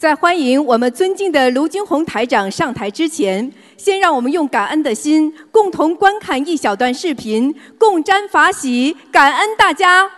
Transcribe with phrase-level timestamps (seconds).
[0.00, 10.10] 在欢迎我们尊敬的卢金红台长上台之前，先让我们用感恩的心，共同观看一小段视频，共沾法喜，感恩大家。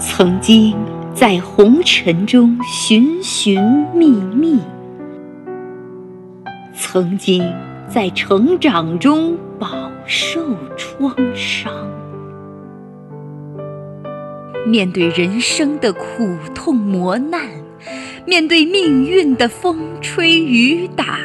[0.00, 0.76] 曾经
[1.14, 3.62] 在红尘中寻寻
[3.94, 4.60] 觅觅。
[6.96, 7.44] 曾经
[7.86, 10.40] 在成长中饱受
[10.78, 11.70] 创伤，
[14.66, 17.42] 面对人生的苦痛磨难，
[18.24, 21.18] 面对命运的风吹雨打，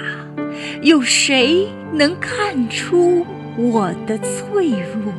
[0.82, 5.14] 有谁能看出我的脆弱？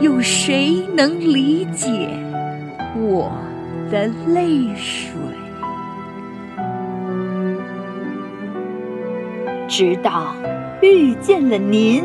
[0.00, 2.08] 有谁能理解
[2.96, 3.30] 我
[3.90, 5.12] 的泪水？
[9.72, 10.36] 直到
[10.82, 12.04] 遇见了您，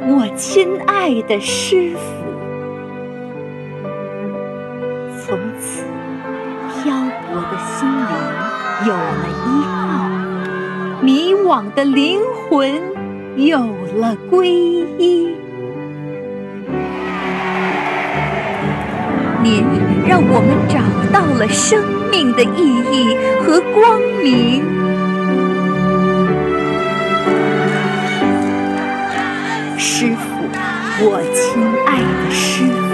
[0.00, 2.00] 我亲爱的师傅。
[5.20, 5.84] 从此，
[6.72, 6.94] 漂
[7.28, 8.16] 泊的心灵
[8.86, 12.80] 有了依靠，迷惘的灵魂
[13.36, 13.58] 有
[13.98, 15.36] 了皈依。
[19.42, 19.66] 您
[20.08, 20.80] 让我们找
[21.12, 24.75] 到了生命的意义和光明。
[29.88, 30.18] 师傅，
[30.98, 32.90] 我亲爱的师傅，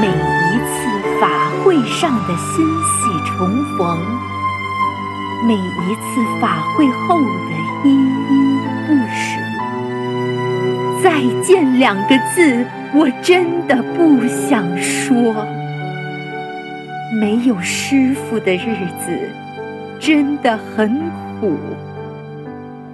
[0.00, 0.76] 每一次
[1.20, 3.98] 法会上的欣喜重逢，
[5.44, 7.50] 每一次法会后的
[7.84, 7.90] 依
[8.30, 8.32] 依
[8.86, 9.26] 不舍，
[11.02, 15.44] 再见两个字，我真的不想说。
[17.20, 19.28] 没有师傅的日子
[19.98, 21.10] 真的很
[21.40, 21.58] 苦，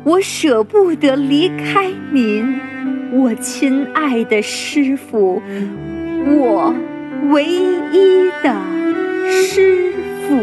[0.03, 2.72] 我舍不得离开您。
[3.15, 5.43] 我亲爱的师傅，
[6.25, 6.75] 我
[7.31, 8.57] 唯一的
[9.31, 9.93] 师
[10.23, 10.35] 傅，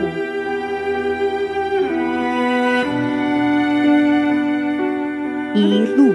[5.56, 6.14] 一路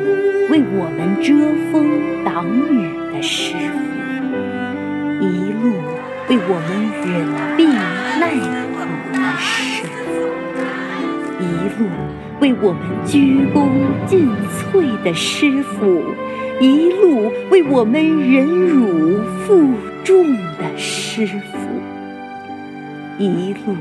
[0.48, 1.34] 为我们遮
[1.72, 1.90] 风
[2.24, 5.72] 挡雨的师傅，一路
[6.28, 6.70] 为我们
[7.04, 7.26] 忍
[7.56, 7.68] 病
[8.20, 8.30] 耐
[8.70, 8.78] 苦
[9.12, 10.06] 的师傅，
[11.40, 11.42] 一
[11.80, 11.90] 路
[12.40, 13.66] 为我们鞠躬
[14.06, 14.30] 尽
[14.72, 16.00] 瘁的师傅。
[16.60, 19.72] 一路为我们忍辱负
[20.04, 21.58] 重的师傅，
[23.18, 23.74] 一路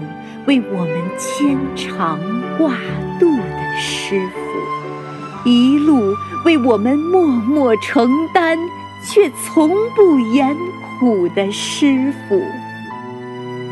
[0.46, 2.20] 为我们牵肠
[2.58, 2.76] 挂
[3.20, 8.58] 肚的师傅，一路为我们默默承担
[9.04, 10.56] 却从不言
[11.00, 12.42] 苦的师傅，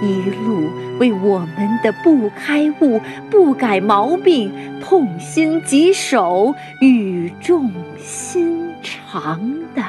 [0.02, 0.70] 一路
[1.00, 8.71] 为我们的不开悟、不改毛病痛心疾首、语重心。
[8.82, 9.40] 长
[9.76, 9.84] 的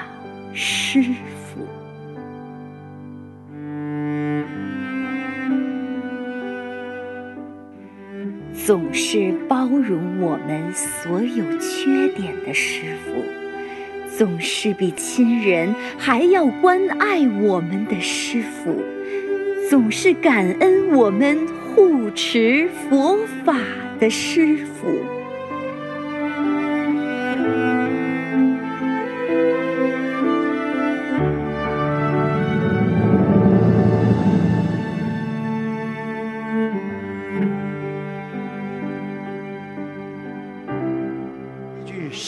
[0.52, 1.66] 师傅，
[8.52, 13.24] 总是包容我们所有缺点的师傅，
[14.16, 18.82] 总是比亲人还要关爱我们的师傅，
[19.70, 21.38] 总是感恩我们
[21.74, 23.56] 护持佛法
[23.98, 25.21] 的师傅。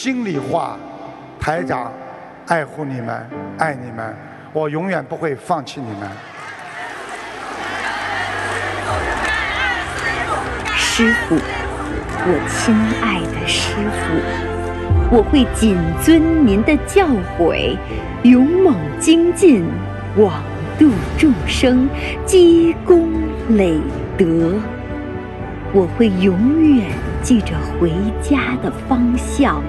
[0.05, 0.77] 心里话，
[1.41, 1.91] 台长，
[2.49, 3.27] 爱护你们，
[3.57, 4.15] 爱你们，
[4.53, 6.11] 我永远不会放弃你们。
[10.77, 11.37] 师傅，
[12.27, 17.07] 我亲爱的师傅，我会谨遵您的教
[17.39, 17.75] 诲，
[18.25, 19.65] 勇猛精进，
[20.15, 20.43] 广
[20.79, 21.89] 度众生，
[22.27, 23.11] 积功
[23.57, 23.79] 累
[24.19, 24.53] 德。
[25.73, 26.91] 我会永远
[27.25, 27.91] 记着回
[28.21, 29.63] 家的方向，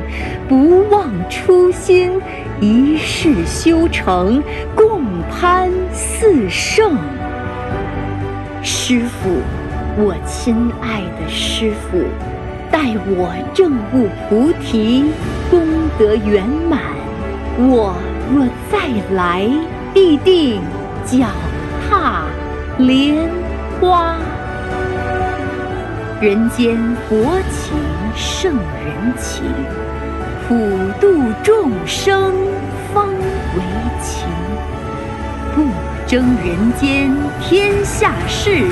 [0.45, 2.21] 不忘初心，
[2.59, 4.43] 一世修成，
[4.75, 5.01] 共
[5.31, 6.97] 攀四圣。
[8.61, 9.29] 师傅，
[9.95, 12.03] 我亲爱的师傅，
[12.69, 15.05] 待我证悟菩提，
[15.49, 15.61] 功
[15.97, 16.81] 德圆满，
[17.57, 17.95] 我
[18.33, 19.49] 若再来，
[19.93, 20.59] 必定
[21.05, 21.25] 脚
[21.87, 22.25] 踏
[22.77, 23.29] 莲
[23.79, 24.17] 花。
[26.21, 26.77] 人间
[27.09, 27.15] 薄
[27.51, 27.75] 情
[28.15, 29.43] 胜人情，
[30.47, 30.55] 普
[31.01, 32.33] 度众生
[32.93, 33.61] 方为
[34.01, 34.25] 情。
[35.53, 35.67] 不
[36.07, 38.65] 争人间天下事，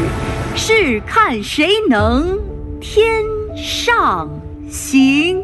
[0.56, 2.40] 试看谁能
[2.80, 3.24] 天
[3.58, 4.30] 上
[4.70, 5.44] 行。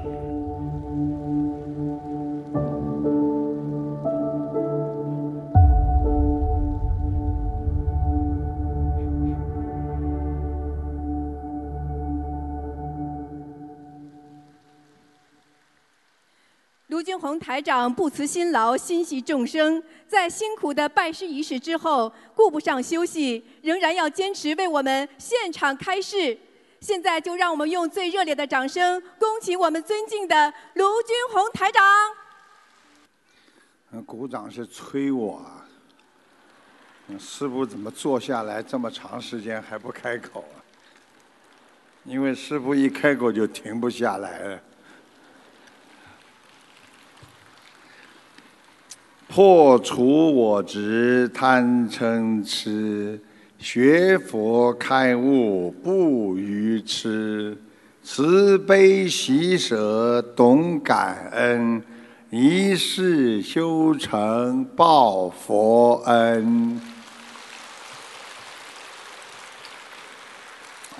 [17.19, 26.37] 洪台长不辞辛劳，心系众生，在辛苦的拜师仪式之后，顾不上休息，仍然要坚持为我们现场开示。
[26.81, 31.83] 现在就让我们用最热烈的掌声，恭请我们尊敬的卢军宏台长。
[34.05, 35.65] 鼓掌是催我啊！
[37.19, 40.55] 师傅怎么坐下来这么长时间还不开口啊？
[42.05, 44.61] 因为师傅一开口就停不下来了。
[49.31, 53.21] 破除我执贪嗔痴，
[53.59, 57.55] 学佛开悟不愚痴，
[58.01, 61.79] 慈悲喜舍懂感恩，
[62.31, 66.81] 一世修成报佛恩。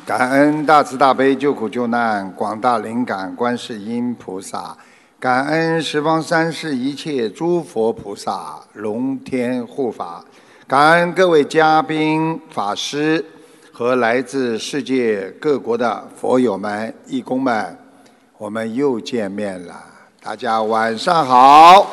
[0.06, 4.78] 感恩大慈大悲救苦救难广大灵感观世音菩萨。
[5.20, 10.24] 感恩十方三世一切诸佛菩萨、龙天护法，
[10.66, 13.26] 感恩各位嘉宾、法师
[13.74, 17.78] 和来自世界各国的佛友们、义工们，
[18.38, 19.76] 我们又见面了。
[20.24, 21.86] 大家晚上好。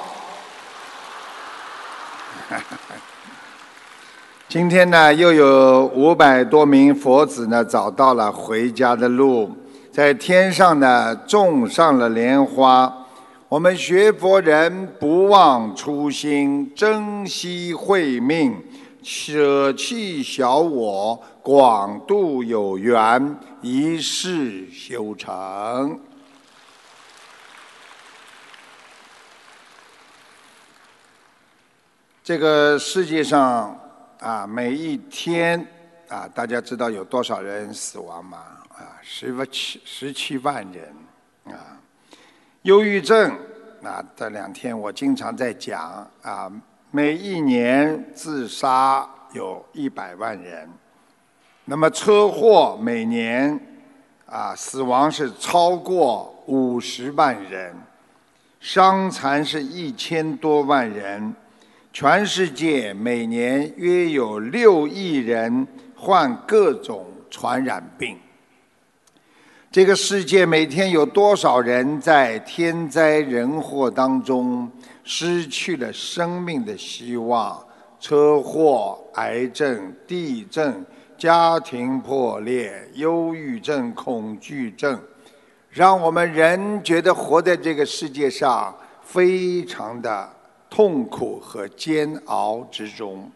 [4.48, 9.50] 今天呢，又有五百多名佛子呢，找到了回家的路，
[9.90, 13.02] 在天上呢，种上了莲花。
[13.48, 18.60] 我们学佛人不忘初心，珍惜慧命，
[19.04, 26.00] 舍弃小我，广度有缘，一世修成。
[32.24, 33.78] 这个世界上
[34.18, 35.64] 啊，每一天
[36.08, 38.38] 啊，大家知道有多少人死亡吗？
[38.70, 40.92] 啊，十七十七万人
[41.54, 41.75] 啊。
[42.66, 43.32] 忧郁症，
[43.80, 46.50] 那这两天我经常在讲啊，
[46.90, 50.68] 每一年自杀有一百万人，
[51.66, 53.56] 那么车祸每年
[54.26, 57.72] 啊死亡是超过五十万人，
[58.58, 61.32] 伤残是一千多万人，
[61.92, 65.64] 全世界每年约有六亿人
[65.94, 68.18] 患各种传染病。
[69.76, 74.66] 这个世界每天有多少人在天灾人祸当中
[75.04, 77.62] 失去了生命的希望？
[78.00, 80.82] 车祸、癌症、地震、
[81.18, 84.98] 家庭破裂、忧郁症、恐惧症，
[85.68, 88.74] 让我们人觉得活在这个世界上
[89.04, 90.26] 非常的
[90.70, 93.30] 痛苦和煎熬之中。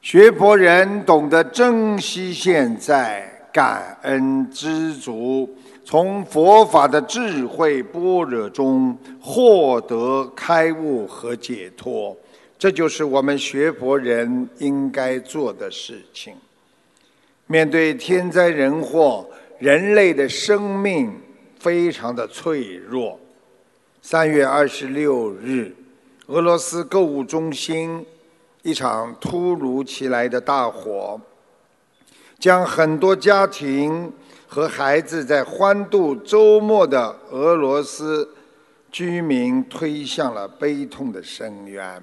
[0.00, 3.30] 学佛人懂得珍惜现在。
[3.52, 5.48] 感恩知足，
[5.84, 12.16] 从佛法的智慧般若中获得开悟和解脱，
[12.58, 16.34] 这就是我们学佛人应该做的事情。
[17.46, 19.26] 面对天灾人祸，
[19.58, 21.12] 人类的生命
[21.58, 23.18] 非常的脆弱。
[24.00, 25.74] 三月二十六日，
[26.26, 28.06] 俄罗斯购物中心
[28.62, 31.20] 一场突如其来的大火。
[32.40, 34.10] 将很多家庭
[34.48, 38.26] 和孩子在欢度周末的俄罗斯
[38.90, 42.02] 居民推向了悲痛的深渊，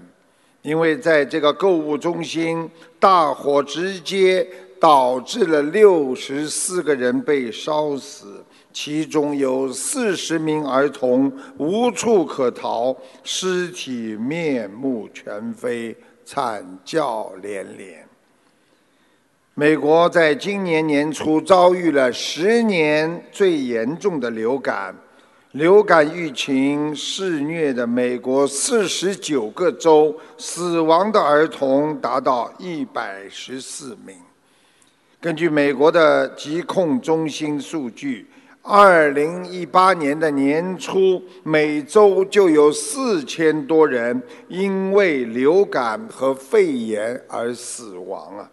[0.61, 4.47] 因为在这个购物中心，大火直接
[4.79, 18.06] 导致了六十四个人被烧死，其中有四十名儿童无处可逃，尸体面目全非，惨叫连连。
[19.59, 24.95] 美国在今年年初遭遇了十年最严重的流感，
[25.53, 34.15] 流感疫情肆虐的美国四十九个州，死亡的儿童达到一百十四名。
[35.19, 38.27] 根据美国的疾控中心数据，
[38.61, 48.47] 二零一八年的年初，每周就有四千多人因为流感和肺炎而死亡啊。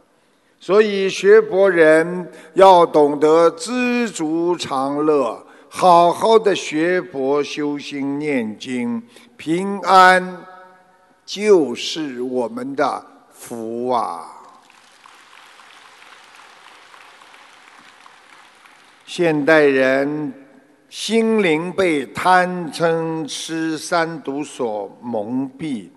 [0.66, 9.02] 所以，学佛人要懂得知足常乐，好好的学佛修心念经，
[9.36, 10.42] 平安
[11.26, 14.24] 就是我们的福啊！
[19.04, 20.32] 现代人
[20.88, 25.90] 心灵被贪嗔痴三毒所蒙蔽，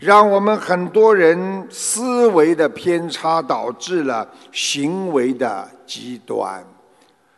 [0.00, 6.64] 让我们很多人思维的偏差，导致了行为的极端。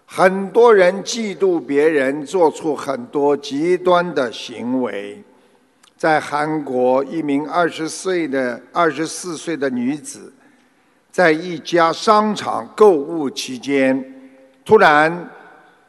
[0.07, 5.21] 很多人嫉妒别人，做出很多极端的行为。
[5.97, 10.33] 在韩国，一名二十岁的、二十四岁的女子，
[11.11, 14.05] 在一家商场购物期间，
[14.65, 15.29] 突然，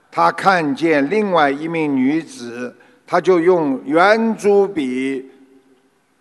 [0.09, 2.75] 她看见另外一名女子，
[3.05, 5.29] 她就用圆珠笔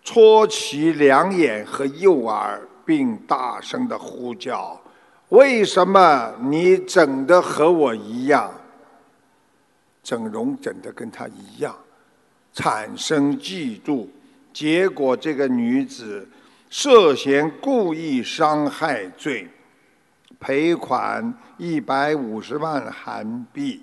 [0.03, 4.79] 戳其两眼和右耳，并大声的呼叫。
[5.29, 8.53] 为什么你整的和我一样？
[10.03, 11.73] 整容整的跟他一样，
[12.53, 14.05] 产生嫉妒，
[14.51, 16.27] 结果这个女子
[16.69, 19.47] 涉嫌故意伤害罪，
[20.39, 23.81] 赔款一百五十万韩币。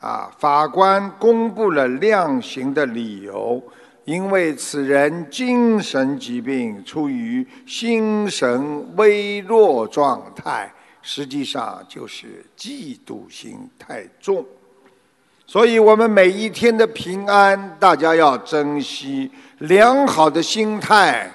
[0.00, 3.62] 啊，法官公布了量刑的理由。
[4.04, 10.70] 因为此人精神疾病，处于心神微弱状态，
[11.00, 14.44] 实际上就是嫉妒心太重。
[15.46, 19.30] 所以我们每一天的平安，大家要珍惜。
[19.58, 21.30] 良好的心态，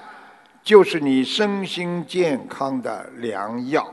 [0.64, 3.92] 就是你身心健康的良药。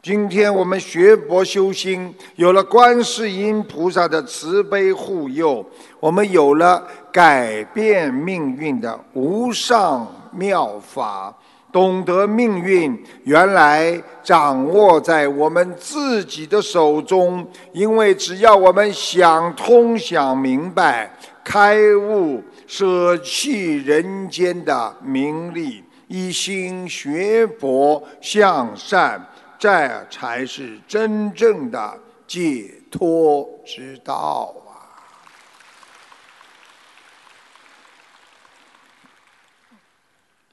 [0.00, 5.64] 今天我们学佛修心，有了观世音菩萨的慈悲护佑，
[5.98, 11.36] 我们有了改变命运的无上妙法，
[11.72, 17.44] 懂得命运原来掌握在我们自己的手中。
[17.72, 21.12] 因为只要我们想通、想明白、
[21.42, 29.20] 开悟，舍弃人间的名利，一心学佛向善。
[29.58, 34.86] 这才是真正的解脱之道啊！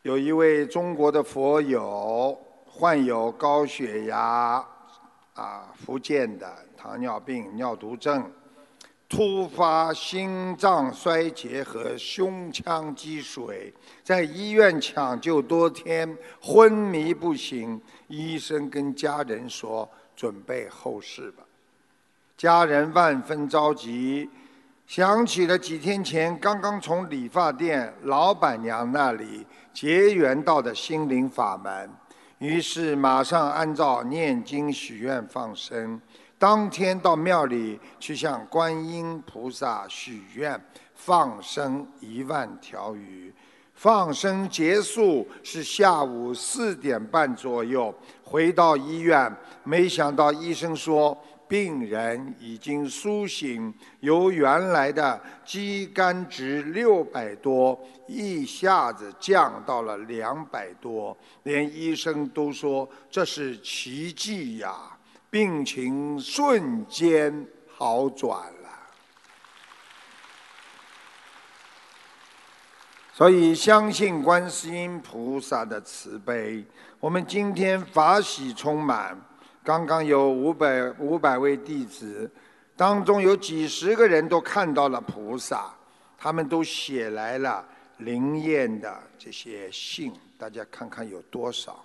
[0.01, 2.35] 有一位中国的佛友
[2.65, 4.65] 患有高血压，
[5.35, 8.31] 啊，福建的糖尿病、尿毒症。
[9.07, 13.71] 突发心脏衰竭和胸腔积水，
[14.03, 17.79] 在医院抢救多天，昏迷不醒。
[18.07, 21.43] 医生跟家人说：“准备后事吧。”
[22.35, 24.27] 家人万分着急，
[24.87, 31.89] 想起了几天前刚刚从理发店老板娘那里结缘到的心灵法门，
[32.39, 36.01] 于是马上按照念经许愿放生。
[36.37, 40.59] 当天到庙里去向观音菩萨许愿，
[40.93, 43.33] 放生一万条鱼。
[43.73, 57.77] 放生结束是下午四点半左右，回到医院，没想到医生说病人已经苏醒，由原来的肌酐值六百多
[58.07, 64.94] 一下子降到了两百多，连医生都说这是奇迹呀。
[65.35, 68.69] 病情瞬间好转了，
[73.11, 76.63] 所以相信观世音菩萨的慈悲。
[77.01, 79.19] 我们今天法喜充满，
[79.61, 82.31] 刚刚有五百五百位弟子，
[82.77, 85.69] 当中有几十个人都看到了菩萨，
[86.17, 91.83] 他们都写来了灵验的这些信，大家看看有多少。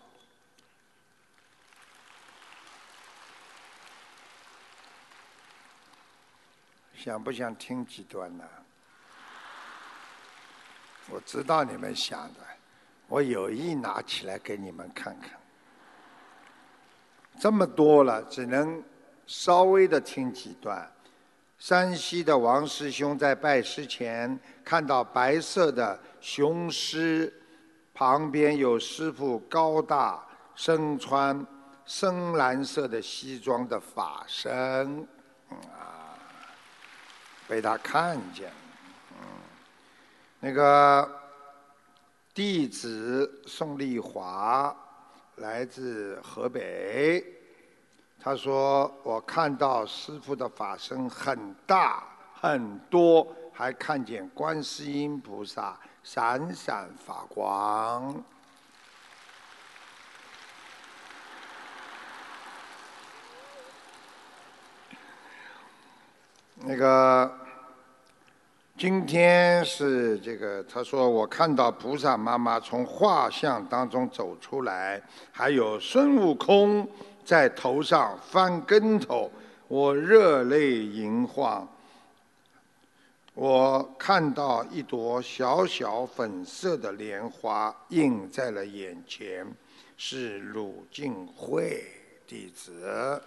[7.02, 8.44] 想不想听几段呢？
[11.08, 12.40] 我知道你们想的，
[13.08, 15.30] 我有意拿起来给你们看看。
[17.38, 18.84] 这么多了，只能
[19.26, 20.92] 稍微的听几段。
[21.58, 27.32] 山西的王师兄在拜师前看到白色的雄狮，
[27.94, 30.22] 旁边有师傅高大
[30.54, 31.46] 身穿
[31.86, 35.08] 深蓝色的西装的法身。
[37.50, 38.48] 被他看见，
[39.18, 39.26] 嗯，
[40.38, 41.20] 那个
[42.32, 44.72] 弟子宋丽华
[45.38, 47.24] 来自河北，
[48.20, 52.04] 他说：“我看到师傅的法身很大
[52.40, 58.14] 很多，还看见观世音菩萨闪闪发光。”
[66.62, 67.32] 那个，
[68.76, 75.02] 今天是这个，他说我看到菩萨妈妈从画像当中走出来，
[75.32, 76.86] 还有孙悟空
[77.24, 79.32] 在头上翻跟头，
[79.68, 81.66] 我热泪盈眶。
[83.32, 89.46] 我看到一朵小小粉色的莲花映在了眼前，
[89.96, 91.84] 是鲁静慧
[92.26, 93.22] 弟子。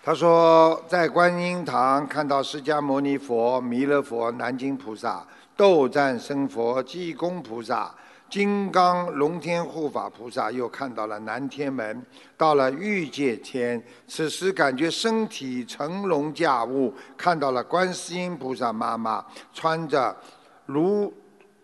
[0.00, 5.26] 他说，在观音堂看到释迦牟尼佛、弥勒佛、南京菩萨、
[5.56, 7.94] 斗战胜佛、济公菩萨。
[8.30, 12.04] 金刚龙天护法菩萨又看到了南天门，
[12.36, 19.24] 到了欲界天，此时感觉身体乘龙驾雾，看到了观世音菩萨妈妈
[19.54, 20.14] 穿着
[20.66, 21.12] 如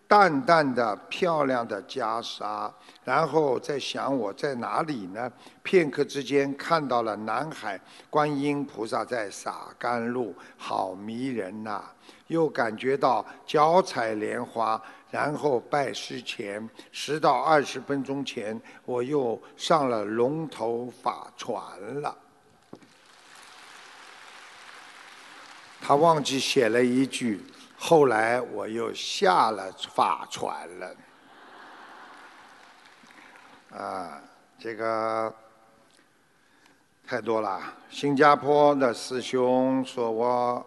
[0.07, 2.71] 淡淡的漂亮的袈裟，
[3.05, 5.33] 然后在想我在哪里呢？
[5.63, 7.81] 片刻之间看到了南海
[8.11, 11.83] 观音菩萨在洒甘露，好迷人呐！
[12.29, 14.81] 又感觉到脚踩莲花。
[15.11, 21.63] 然后拜师前十到二十分钟前，我又上了龙头法船
[22.03, 22.17] 了。
[25.81, 27.41] 他忘记写了一句，
[27.87, 30.97] 后来我又下了法船了。
[33.77, 34.23] 啊，
[34.59, 35.31] 这个
[37.07, 37.61] 太多了。
[37.91, 40.65] 新加坡的师兄说我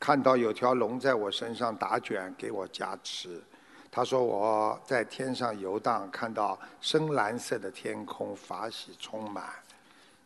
[0.00, 3.42] 看到有条龙在我身上打卷，给我加持。
[3.90, 9.44] 他说我在天上游荡，看到深蓝色的天空，法喜充满。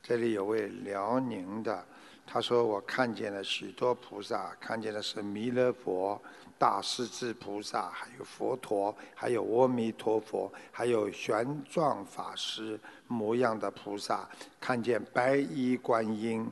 [0.00, 1.84] 这里有位辽宁的，
[2.26, 6.20] 他说我看见了许多菩萨，看见的是弥勒佛、
[6.58, 14.26] 大势至菩萨，还有佛陀，还有阿弥陀佛，还有玄奘法师模样的菩萨，
[14.58, 16.50] 看见白衣观音。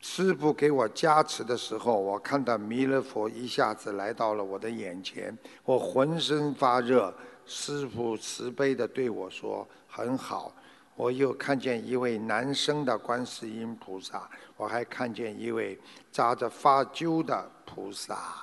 [0.00, 7.12] 师傅给我加持的时候，我看到弥勒佛一下子来到了我的眼前，我浑身发热。
[7.46, 10.52] 师傅慈悲的对我说：“很好。”
[10.98, 18.34] 我又看见一位男生的观世音菩萨，我还看见一位扎着发揪的菩萨。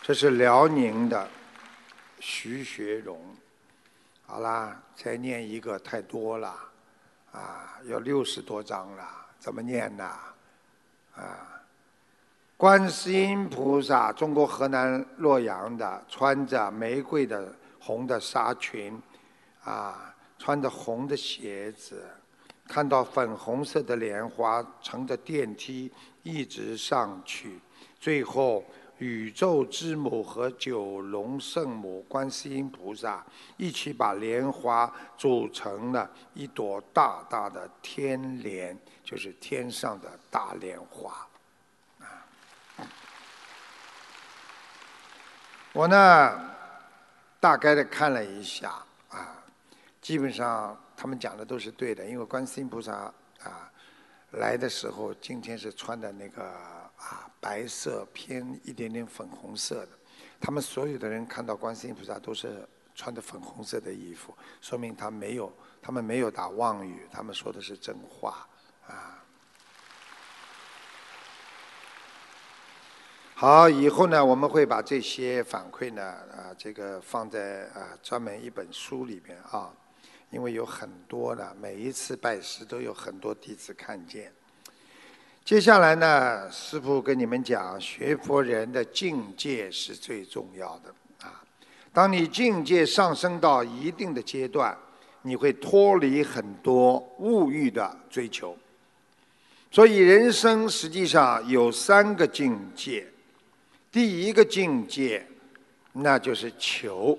[0.00, 1.28] 这是辽宁的
[2.20, 3.20] 徐学荣。
[4.24, 6.54] 好啦，再念一个太多了。
[7.32, 9.04] 啊，有六十多章了，
[9.40, 10.08] 怎么念呢？
[11.16, 11.60] 啊，
[12.56, 19.02] 观世音菩萨，中国河南洛阳的，穿着玫瑰的红的纱裙，
[19.64, 22.04] 啊，穿着红的鞋子，
[22.66, 25.90] 看到粉红色的莲花乘着电梯
[26.22, 27.58] 一直上去，
[28.00, 28.64] 最后。
[28.98, 41.26] 宇宙之母和九龙圣母观世音菩萨一起把莲花组成了一朵大大的天莲，就是天上的大莲花。
[41.98, 42.86] 啊，
[45.72, 46.50] 我呢，
[47.40, 48.80] 大概的看了一下，
[50.02, 52.92] 基本上他们讲的都是对的，因为观世音菩萨
[53.42, 53.72] 啊
[54.32, 56.44] 来的时候，今天是穿的那个。
[57.02, 59.88] 啊，白色偏一点点粉红色的，
[60.40, 68.46] 他们所有的人看到观世音菩萨都是穿的粉红色的衣服，说明他没有，他们没有打妄语，他们说的是真话
[68.86, 69.24] 啊。
[73.34, 79.74] 好，以后呢，我们会把这些反馈呢，啊，这个放在啊专门一本书里边啊，
[80.32, 84.32] 因为有很多的，每一次拜师都有很多弟子看见。
[85.44, 91.44] 接下来呢，师父跟你们讲，学佛人的境界是最重要的啊。
[91.92, 94.74] 当你境界上升到一定的阶段，
[95.20, 98.56] 你会脱离很多物欲的追求。
[99.70, 103.06] 所以人生实际上有三个境界，
[103.90, 105.26] 第一个境界
[105.92, 107.18] 那就是求。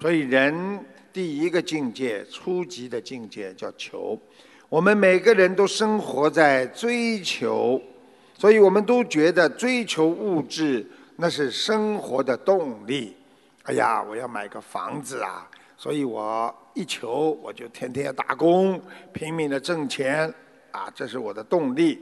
[0.00, 0.84] 所以人
[1.18, 4.16] 第一个境界，初级的境界叫求。
[4.68, 7.82] 我们每个人都生活在追求，
[8.38, 13.16] 所以我们都觉得追求物质那是生活的动力。
[13.64, 18.80] 哎呀，我要买个房子啊，所以我一求我就天天打工，
[19.12, 20.32] 拼命的挣钱
[20.70, 21.98] 啊，这是我的动力。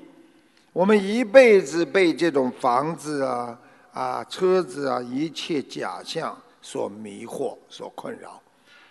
[0.74, 3.58] 我们一辈子被这种房子啊、
[3.92, 8.42] 啊车子啊一切假象所迷惑、所困扰。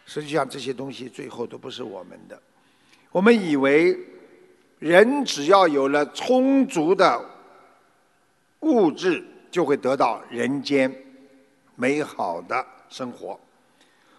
[0.06, 2.42] 实际上这些东西最后都不是我们的。
[3.12, 3.98] 我们以为，
[4.80, 7.20] 人只要有了充足的
[8.60, 10.94] 物质，就会得到人间
[11.76, 13.40] 美好的生活。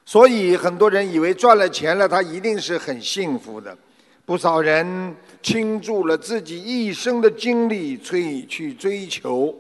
[0.04, 3.76] 所以很多人以为赚了钱了，他一定是很幸福的。
[4.24, 9.56] 不少人倾注了自己一生的精力，去去追求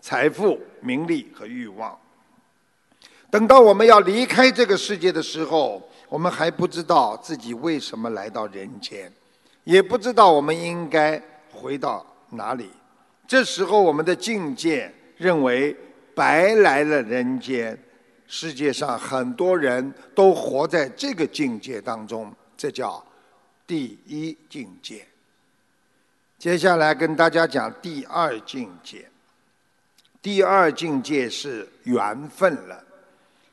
[0.00, 1.98] 财富、名利和欲望。
[3.30, 9.12] 等到我们要离开这个世界的时候，我们还不知道自己为什么来到人间，
[9.64, 12.70] 也不知道我们应该回到哪里。
[13.28, 15.76] 这时候，我们的境界认为
[16.14, 17.78] 白来了人间。
[18.32, 23.04] 世界上很多人都活在这个境界当中，这叫
[23.66, 25.04] 第一境界。
[26.38, 29.08] 接下来跟大家讲第二境界。
[30.22, 32.84] 第二境界是缘分了。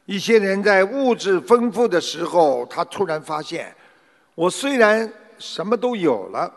[0.07, 3.75] 一些人在物质丰富的时候，他突然发现，
[4.35, 6.49] 我虽然什么都有了，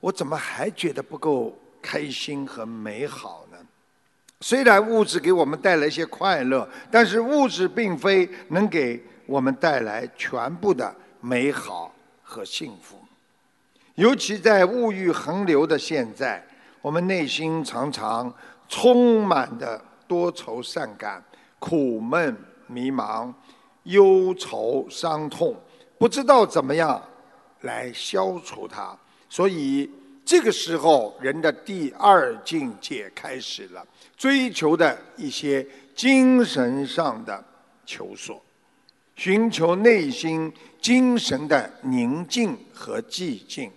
[0.00, 3.58] 我怎么还觉得不够开心和美好呢？
[4.40, 12.96] 虽然物质给我们带来一些快乐，但是物质并非能给我们带来全部的美好和幸福。
[13.96, 16.42] 尤其在物欲横流的现在，
[16.80, 18.34] 我们内心常常
[18.70, 21.22] 充满的多愁善感、
[21.64, 23.32] 苦闷迷茫、
[23.84, 25.54] 忧愁伤痛，
[25.96, 27.00] 不知道怎么样
[27.60, 28.98] 来消除它。
[29.28, 29.88] 所以
[30.24, 33.86] 这个时候，人的第二境界开始了。
[34.16, 37.44] 追求的一些精神上的
[37.86, 38.42] 求索，
[39.14, 43.70] 寻求内心精神的宁静和寂静。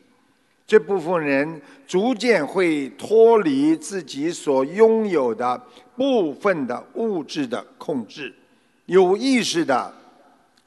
[0.68, 5.62] 这部分人逐渐会脱离自己所拥有的
[5.96, 8.34] 部分的物质的控制，
[8.86, 9.94] 有意识的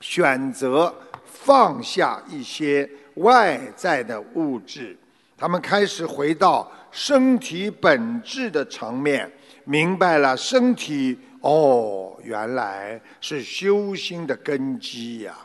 [0.01, 0.95] 选择
[1.27, 4.97] 放下一些外在的物质，
[5.37, 9.31] 他们开始回到身体本质的层面。
[9.65, 15.37] 明白了，身体哦，原来是修心的根基呀！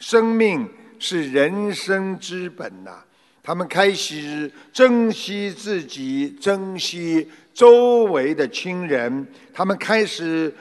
[0.00, 3.04] 生命是人生之本呐。
[3.40, 9.26] 他们开始珍惜自己，珍惜周围的亲人。
[9.52, 10.54] 他们开始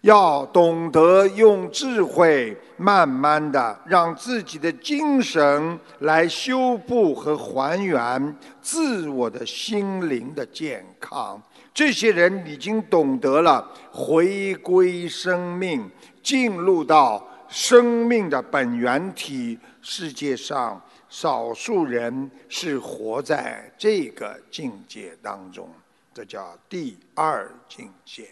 [0.00, 11.38] 要懂得用智慧，慢慢的让自己的精神来修复和还原自我的心灵的健康。
[11.74, 15.90] 这些人已经懂得了回归生命，
[16.22, 19.58] 进入到生命的本源体。
[19.82, 25.68] 世界上少数人是活在这个境界当中，
[26.20, 28.28] 这叫第二境界。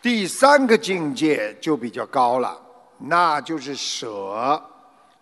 [0.00, 2.58] 第三个境界就比较高了，
[2.96, 4.62] 那就是舍。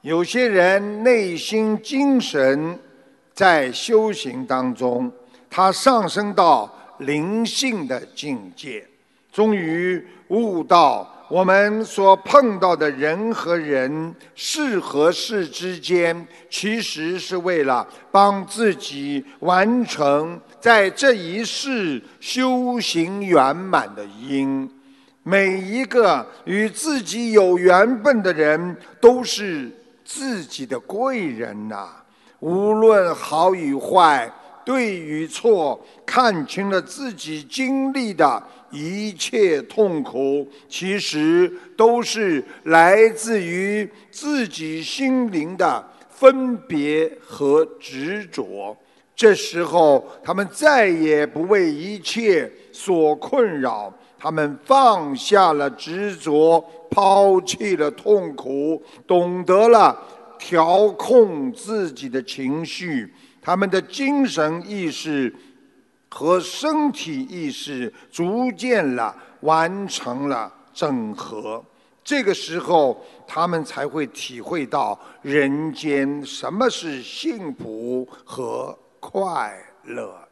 [0.02, 2.78] 有些人内心精神
[3.34, 5.12] 在修行当中，
[5.50, 8.86] 他上升到灵性的境界，
[9.32, 24.68] 终于悟到我们所碰到的人和人、事和事之间，其实是为了帮自己完成在这一世修行圆满的因。
[25.22, 29.70] 每一个与自己有缘分的人，都是。
[30.02, 31.86] 自己的贵人呐，
[32.40, 34.28] 无论好与坏、
[34.64, 48.76] 对与错，看清了自己经历的一切痛苦，其实都是来自于自己心灵的分别和执着。
[49.14, 53.92] 这时候，他们再也不为一切所困扰。
[54.18, 59.98] 他们放下了执着，抛弃了痛苦，懂得了
[60.38, 63.12] 调控自己的情绪。
[63.42, 65.34] 他们的精神意识
[66.10, 71.64] 和身体意识逐渐了完成了整合。
[72.02, 80.26] 这个时候，他们才会体会到人间什么是幸福和快乐呀。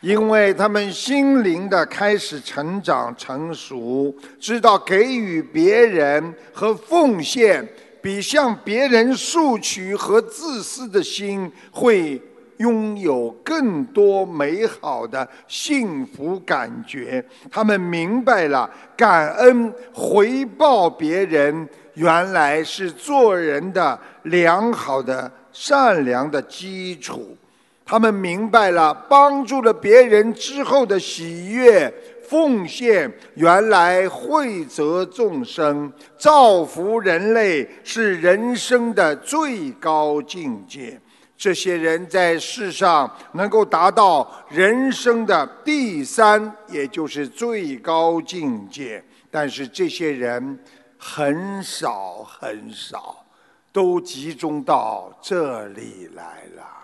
[0.00, 7.68] 因为他们心灵的开始成长成熟，知道给予别人和奉献，
[8.08, 12.18] 比向别人索取和自私的心会
[12.56, 17.22] 拥有更多美好的幸福感觉。
[17.50, 27.36] 他们明白了，感恩回报别人，原来是做人的良好的善良的基础。
[27.84, 31.92] 他们明白了，帮助了别人之后的喜悦、
[32.28, 41.00] 奉献，原来惠泽众生、造福人类是人生的最高境界。
[41.38, 50.58] 这些人在世上能够达到人生的第三，也就是最高境界，但是这些人
[50.98, 53.24] 很少很少，
[53.72, 56.77] 都集中到这里来了。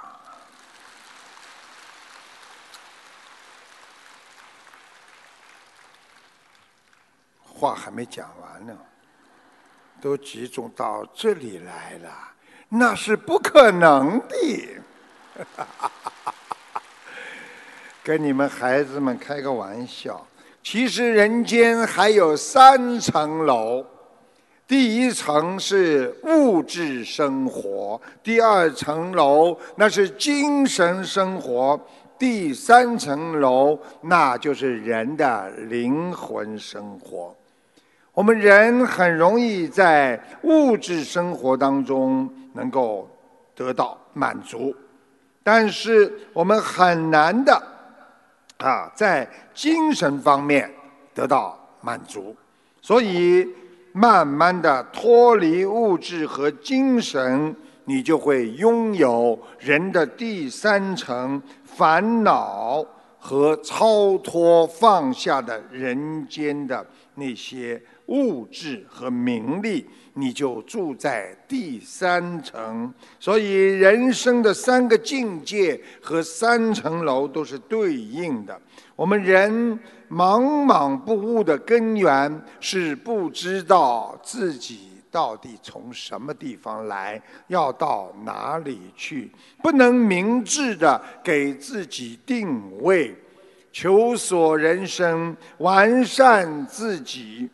[7.55, 8.77] 话还没讲完呢，
[10.01, 12.11] 都集中到这里来了，
[12.69, 14.37] 那是不可能的。
[18.03, 20.27] 跟你们孩子们开个玩笑，
[20.63, 23.87] 其实人间还有三层楼，
[24.67, 31.81] 第一层是物质生活，第二层楼那是精神生活，
[32.19, 37.35] 第三层楼那就是人的灵魂生活。
[38.15, 43.09] 我们人很容易在物质生活当中能够
[43.57, 44.75] 得到满足，
[45.43, 47.61] 但是我们很难的。
[48.59, 50.71] 啊，在精神方面
[51.13, 52.35] 得到满足，
[52.81, 53.47] 所以
[53.93, 62.83] 慢慢的脱离物质和精神，你就会拥有人的第三层烦恼
[63.19, 72.93] 和超脱放下的人间的那些物质和名利，你就住在第三层。
[73.19, 78.61] 所以人生的三个境界和三层楼都是对应的。
[78.95, 79.79] 我们人
[80.11, 89.31] 茫茫不悟的根源是不知道自己到底从什么地方来，要到哪里去，
[89.63, 93.17] 不能明智的给自己定位，
[93.73, 97.49] 求索人生，完善自己。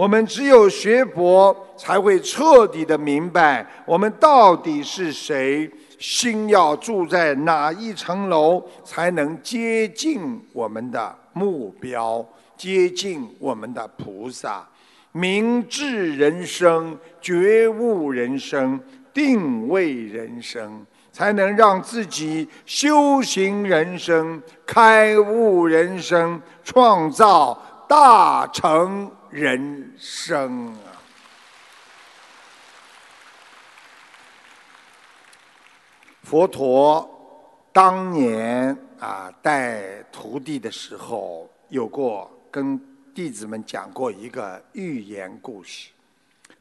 [0.00, 5.70] 我们只有学佛，才会彻底的明白我们到底是谁。
[5.98, 12.24] 心要住在哪一层楼，才能接近我们的目标，
[12.56, 14.66] 接近我们的菩萨？
[15.12, 18.80] 明智人生、觉悟人生、
[19.12, 30.98] 定位人生，才能让自己修行人生、开悟人生、创造大成人生啊。
[36.22, 37.08] 佛陀
[37.72, 42.80] 当年啊带徒弟的时候，有过跟
[43.14, 45.90] 弟子们讲过一个寓言故事，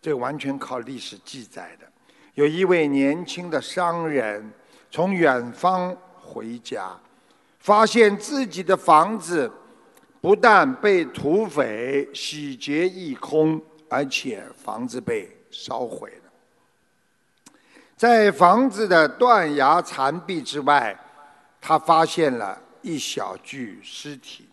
[0.02, 1.86] 这完全靠历史记载的。
[2.34, 4.52] 有一位年轻的商人
[4.90, 6.98] 从远方回家，
[7.60, 9.52] 发现自己的房子
[10.22, 16.32] 不但被土匪洗劫一空，而且房子被烧毁了。
[17.96, 20.98] 在房子的断崖残壁之外，
[21.62, 24.48] 他发现了一小具尸体，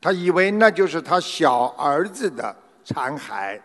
[0.00, 3.60] 他以为那就是他小儿子的残骸。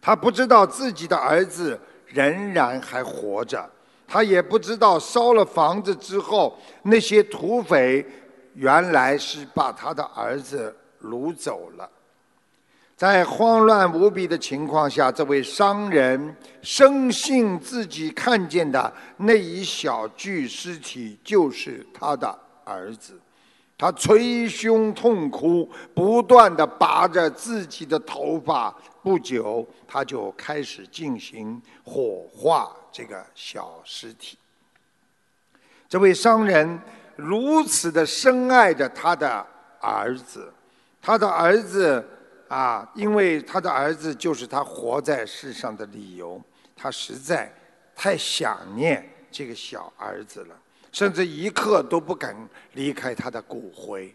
[0.00, 3.68] 他不知道自己的儿子仍然还活着，
[4.06, 8.06] 他也不知道烧了房子之后，那些土匪
[8.56, 11.88] 原来是把他的儿子掳走了。
[12.96, 22.26] 在慌乱无比的情况下，这位商人深信自己看见的那一小具尸体就是他的
[22.64, 23.20] 儿子，
[23.76, 28.74] 他捶胸痛哭，不断的拔着自己的头发。
[29.02, 34.38] 不久，他就开始进行火化这个小尸体。
[35.88, 36.80] 这位商人
[37.16, 39.46] 如此的深爱着他的
[39.80, 40.52] 儿子，
[41.02, 42.04] 他的儿子。
[42.48, 46.40] 啊，因为他的儿子就是他活在世上的理由，
[46.76, 47.52] 他实在
[47.92, 50.56] 太想念这个小儿子了，
[50.92, 52.36] 甚至一刻都不敢
[52.74, 54.14] 离开他的骨灰。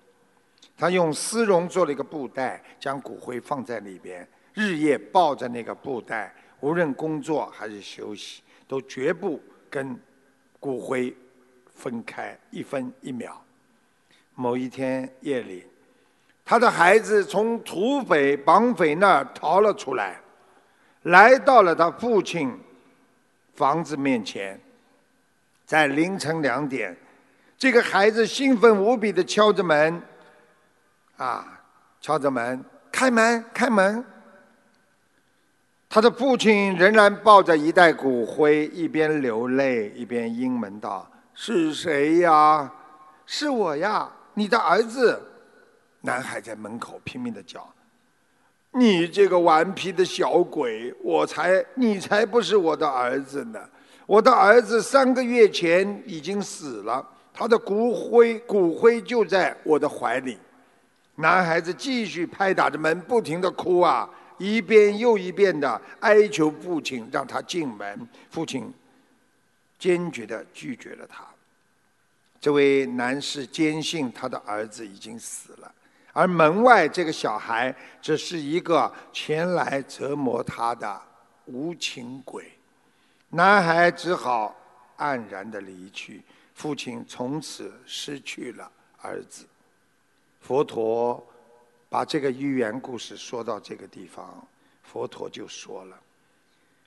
[0.78, 10.00] 他用丝绒做了一个布袋，将骨灰放在里边，日夜抱着那个布袋，无论工作还是休息，都绝不跟
[10.58, 11.14] 骨灰
[11.82, 13.44] 分开一分一秒。
[14.36, 15.66] 某一天夜里。
[16.44, 20.20] 他的孩子从土匪、绑匪那儿逃了出来，
[21.04, 22.52] 来到了他父亲
[23.56, 24.60] 房子面前。
[25.66, 26.96] 在凌晨两点，
[27.58, 30.02] 这个孩子兴奋无比的敲着门，
[31.16, 31.62] 啊，
[32.02, 34.04] 敲着门，开门，开门。
[35.88, 41.10] 他的父亲仍然抱着一袋骨灰，一边流泪一边应门道
[41.44, 42.72] ：“是谁呀？
[43.26, 45.20] 是我呀，你的儿子。”
[46.02, 47.68] 男孩在门口拼命的叫
[48.70, 53.60] ：“你这个顽皮的小鬼，我才你才不是我的儿子呢！
[54.06, 60.38] 我的儿子三个月前已经死了，他的骨灰骨灰就在我的怀里。”
[61.18, 68.08] 男孩子继续拍打着门，不停的哭啊，一遍又一遍的哀求父亲让他进门。
[68.30, 68.72] 父亲
[69.80, 71.26] 坚决的拒绝了他。
[72.42, 75.72] 这位男士坚信他的儿子已经死了。
[76.12, 81.02] 而门外这个小孩只是一个前来折磨他的
[81.46, 82.52] 无情鬼。
[83.30, 84.54] 男孩只好
[84.98, 86.22] 黯然的离去，
[86.54, 88.70] 父亲从此失去了
[89.02, 89.46] 儿子。
[90.42, 91.24] 佛陀
[91.88, 94.46] 把这个寓言故事说到这个地方，
[94.84, 95.98] 佛陀就说了：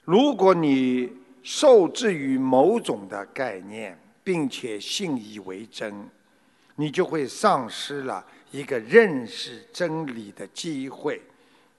[0.03, 1.11] 如果你
[1.43, 6.09] 受制于某种的概念，并且信以为真，
[6.75, 11.23] 你就会丧失了一个认识真理的机会。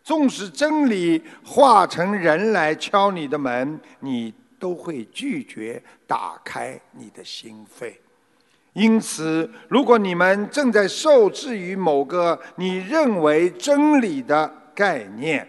[0.03, 4.34] 纵使真理化成人来敲你的门，你。
[4.58, 7.93] 都会拒绝打开你的心扉，
[8.71, 15.45] 因此，如果你们正在受制于某个你认为真理的概念，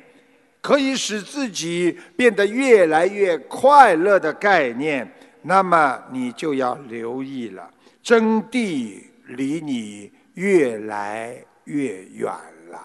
[0.61, 5.09] 可以使自己变得越来越快乐的概念，
[5.49, 7.71] 那么你就要留意了，
[8.03, 12.29] 真谛离你越来越远
[12.69, 12.81] 了。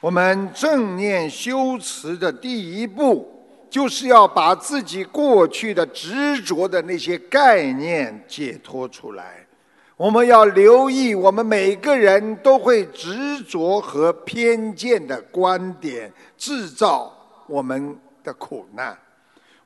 [0.00, 9.46] 我们正念修持的第一步，就是要把自己过去的执着的那些概念解脱出来。
[9.98, 18.96] 我们要留意，我们每个人都会执着和偏见的观点，制造我们的苦难。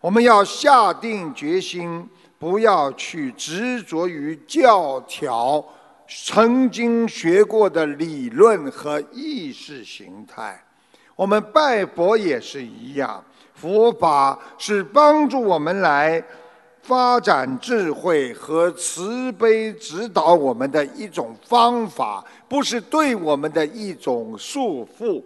[0.00, 2.08] 我们要下定决心，
[2.38, 5.64] 不要去执着于教条。
[6.08, 10.62] 曾经学过的理论和意识形态，
[11.16, 13.24] 我们拜佛也是一样。
[13.54, 16.22] 佛法是帮助我们来
[16.82, 25.20] 发展智慧和慈悲，指导我们的一种方法，不是对我们的一种束缚。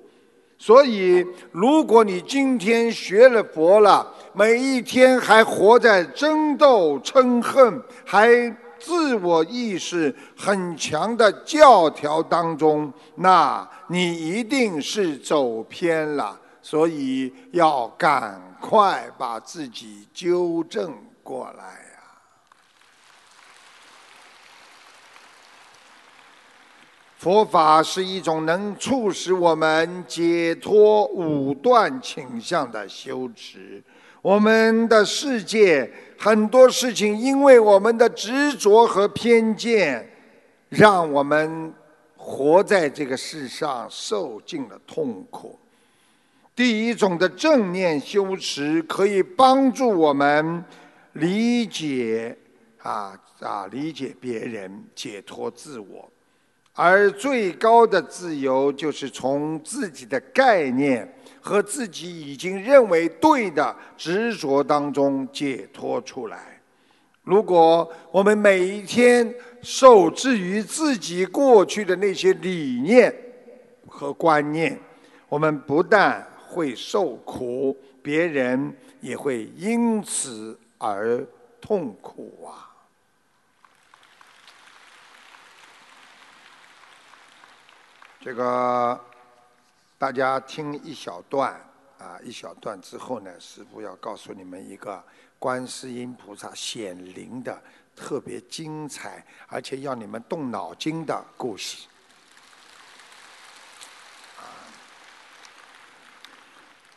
[0.61, 8.55] 所以，如果你今天学了佛了，每一天还活在争斗、嗔恨，还。
[8.83, 22.01] 自我意识很强的教条当中，那你一定是走偏了，所以要赶快把自己纠正过来呀！
[27.21, 33.83] 佛法是一种能促使我们解脱武断倾向的修持。
[34.23, 40.11] 我们的世界很多事情，因为我们的执着和偏见，
[40.71, 41.71] 让我们
[42.17, 45.59] 活在这个世上受尽了痛苦。
[46.57, 50.65] 第一种的正念修持，可以帮助我们
[51.13, 52.35] 理解
[52.79, 56.10] 啊啊，理解别人，解脱自我。
[56.81, 61.07] 而最高的自由，就是从自己的概念。
[61.43, 66.61] 和自己已经认为对的执着当中解脱出来。
[67.25, 73.11] 如果我们每一天受制于自己过去的那些理念
[73.87, 74.79] 和观念，
[75.31, 81.27] 我们不但会受苦，别人也会因此而
[81.59, 82.70] 痛苦啊！
[88.21, 89.01] 这个。
[89.99, 91.53] 大家听一小段
[91.99, 95.05] 啊，一小段之后呢，师父要告诉你们一个
[95.39, 97.63] 观世音菩萨显灵的
[97.95, 101.87] 特别精彩，而且要你们动脑筋的故事。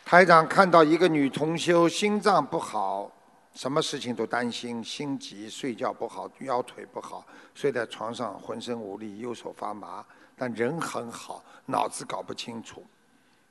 [0.02, 3.12] 台长看到一个女同修心脏不好，
[3.54, 10.02] 什么事情都担心，心急，睡觉不好，腰腿不好，睡在床上浑身无力，右手发麻，
[10.36, 12.84] 但人很好，脑子搞不清楚。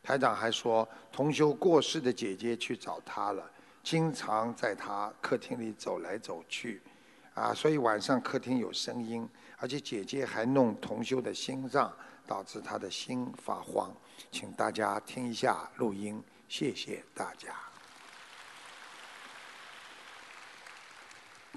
[0.01, 3.49] 台长还说，同修过世的姐姐去找他了，
[3.81, 6.81] 经常在他客厅里走来走去，
[7.33, 11.91] 啊，所以晚上客厅有声音，而且姐姐还弄同修的心脏，
[12.27, 13.91] 导致他的心发慌。
[14.31, 17.72] 请大家听一下录音，谢谢大家。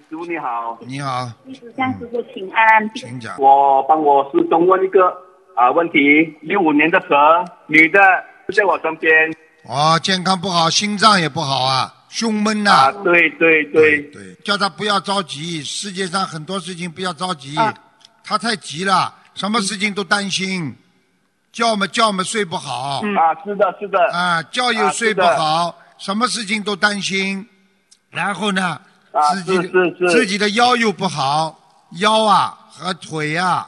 [0.09, 1.29] 师傅你好，你好，
[1.77, 3.37] 向师傅请安，请讲。
[3.41, 5.09] 我帮我师兄问一个
[5.57, 5.99] 啊问题：
[6.43, 8.01] 六五年的蛇，女的。
[8.55, 9.13] 在我身边。
[9.65, 12.71] 哦，健康不好，心脏也不好啊，胸闷呐。
[12.71, 17.57] 啊，对对对对，叫他不要着急，世界上很多事情不要着急，
[18.23, 20.73] 他太急了，什么事情都担心，
[21.53, 23.01] 觉么觉么睡不好。
[23.01, 23.99] 啊，是的，是的。
[24.13, 27.45] 啊，觉又睡不好，什么事情都担心，
[28.11, 28.81] 然后呢，
[29.23, 29.69] 自己
[30.09, 31.59] 自己的腰又不好，
[32.01, 33.67] 腰啊和腿呀。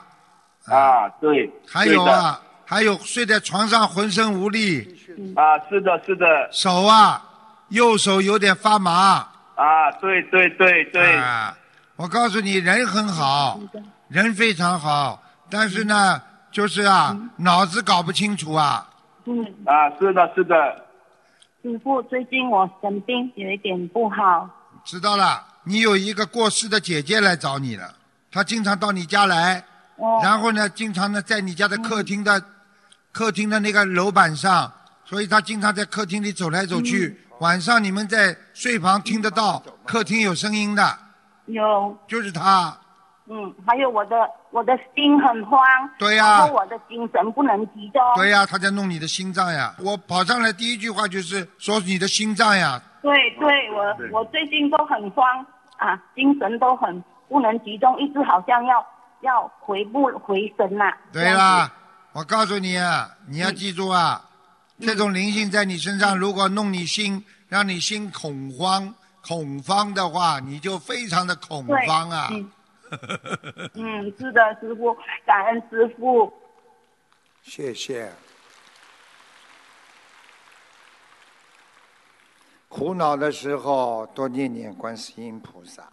[0.66, 1.50] 啊，对。
[1.66, 2.40] 还有啊。
[2.70, 4.86] 还有睡在床上浑身无力，
[5.34, 6.26] 啊，是的，是的。
[6.52, 7.18] 手啊，
[7.70, 9.26] 右手有点发麻。
[9.54, 11.16] 啊，对对对对。
[11.16, 11.56] 啊，
[11.96, 13.58] 我告诉你，人很好，
[14.08, 16.20] 人非常好，但是呢，
[16.52, 18.86] 就是啊，脑子搞不清楚啊。
[19.24, 20.84] 嗯，啊，是的，是的，
[21.62, 24.46] 师傅，最近我生病有一点不好。
[24.88, 27.94] 知道了，你有一个过世的姐姐来找你了，
[28.32, 29.62] 她经常到你家来，
[29.96, 32.42] 哦，然后呢，经常呢在你家的客厅的、
[33.12, 34.72] 客厅的那个楼板上，
[35.04, 37.20] 所以她经常在客厅里走来走去。
[37.40, 40.98] 晚上你们在睡房听得到，客厅有声音的，
[41.44, 42.74] 有，就是她。
[43.30, 44.16] 嗯，还有我的
[44.50, 45.60] 我的心很慌。
[45.98, 48.00] 对呀然后我的精神不能集中。
[48.16, 49.74] 对呀、她在弄你的心脏呀。
[49.80, 55.46] 我跑上来第一句话就是说你的心脏呀，对对，我我最近都很慌
[55.76, 58.84] 啊，精神都很不能集中，一直好像要
[59.20, 61.72] 要回不回神呐、对啦，
[62.12, 64.20] 我告诉你啊，你要记住啊，
[64.80, 68.94] 这种灵性在你身上，如果弄你心，让你心恐慌、
[69.26, 72.28] 恐慌的话，你就非常的恐慌啊。
[72.30, 72.50] 嗯
[73.74, 74.96] 嗯，是的，师傅，
[75.26, 76.32] 感恩师傅。
[77.42, 78.10] 谢谢。
[82.68, 85.90] 苦恼的时候多念念观世音菩萨，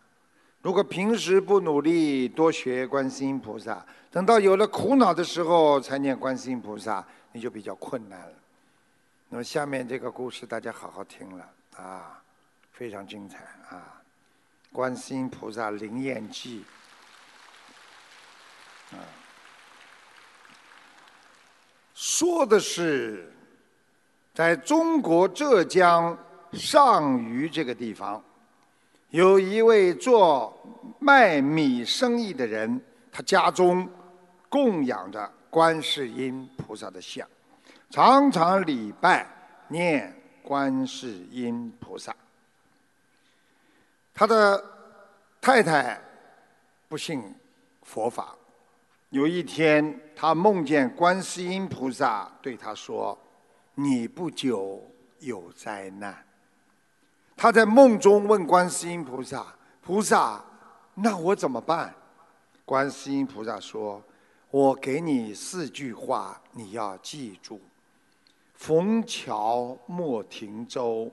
[0.62, 8.34] 如果平时不努力多学观世音菩萨，等到有了苦恼的时候才念观世音菩萨，你就比较困难了。
[9.30, 12.22] 那么下面这个故事大家好好听了啊，
[12.72, 14.02] 非常精彩啊！
[14.72, 16.64] 观世音菩萨灵验记
[18.92, 19.00] 啊。
[21.94, 23.32] 说的是，
[24.34, 26.18] 在中国浙江
[26.56, 28.24] 上虞这个地方，
[29.10, 30.58] 有一位做
[31.00, 32.82] 卖米生意的人，
[33.12, 33.88] 他家中
[34.50, 37.28] 供养着观世音菩萨的像，
[37.90, 39.28] 常常礼拜
[39.68, 42.16] 念观世音菩萨。
[44.14, 44.64] 他的
[45.42, 46.02] 太太
[46.88, 47.22] 不信
[47.84, 48.36] 佛法，
[49.10, 53.18] 有一天，他梦见观世音菩萨对他说
[53.76, 54.82] ：“你不久
[55.20, 56.18] 有灾难。”
[57.36, 59.46] 他在梦中问观世音菩萨
[59.82, 60.44] ：“菩萨，
[60.94, 61.94] 那我怎么办？”
[62.64, 64.02] 观世音菩萨说
[64.50, 67.62] ：“我给你四句话，你要记住：
[68.54, 71.12] 逢桥莫停舟，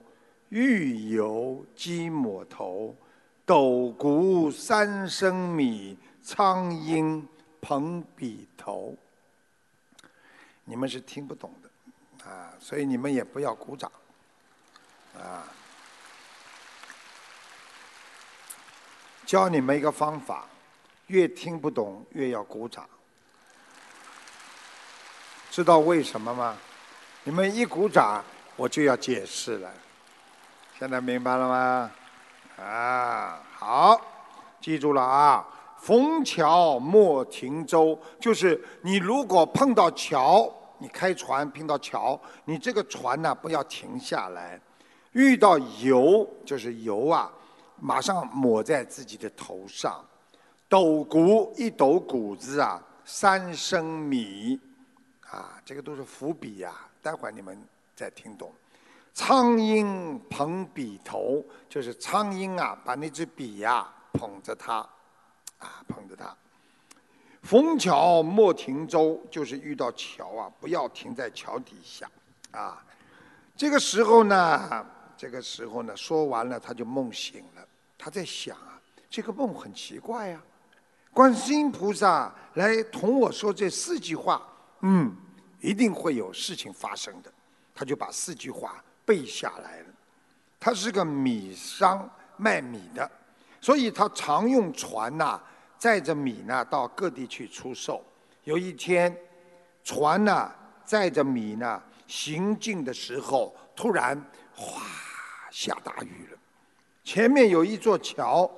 [0.49, 2.95] 欲游鸡抹头，
[3.45, 7.21] 斗谷三升米，苍蝇
[7.61, 8.95] 捧笔头。
[10.63, 13.91] 你们是听不懂的啊，所以你们也不要鼓掌
[15.19, 15.45] 啊。
[19.33, 20.45] 教你们一个方法，
[21.07, 22.87] 越听不懂越要鼓掌。
[25.49, 26.55] 知道为什么吗？
[27.23, 28.23] 你们一鼓掌，
[28.55, 29.73] 我就要解释了。
[30.77, 31.91] 现在明白了吗？
[32.63, 33.99] 啊，好，
[34.61, 35.43] 记住了啊！
[35.79, 44.61] 逢桥莫停舟，就是你如果碰到桥，你开船碰到桥，你这个船呢不要停下来。
[45.13, 47.31] 遇到油，就是油啊，
[47.83, 50.01] 马上抹在自己的头上。
[50.69, 54.57] 斗谷一斗谷子啊，三升米，
[55.29, 57.61] 啊，这个都是伏笔呀、待会儿你们
[57.93, 58.51] 再听懂。
[59.13, 64.77] 苍蝇捧笔头，就是苍蝇啊，把那支笔呀、捧着它，
[65.59, 66.35] 啊，捧着它。
[67.43, 72.09] 逢桥莫停舟，就是遇到桥啊，不要停在桥底下，
[72.51, 72.83] 啊。
[73.55, 74.83] 这个时候呢，
[75.15, 77.67] 这个时候呢，说完了他就梦醒了。
[78.03, 78.77] 他在想啊，
[79.09, 80.43] 这个梦很奇怪呀、
[81.13, 84.45] 观世音菩萨来同我说这四句话，
[84.81, 85.15] 嗯，
[85.61, 87.31] 一定会有事情发生的。
[87.73, 89.85] 他就把四句话背下来了。
[90.59, 93.09] 他是个米商，卖米的，
[93.61, 95.41] 所以他常用船呐、
[95.77, 98.03] 载着米呢到各地去出售。
[98.43, 99.17] 有一天，
[99.81, 104.21] 船呢载着米呢行进的时候，突然
[104.53, 104.81] 哗
[105.49, 106.32] 下大雨了。
[107.03, 108.49] 前面有一座桥，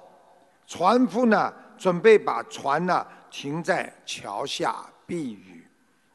[0.68, 5.66] 船夫呢准备把船呢停在桥下避雨，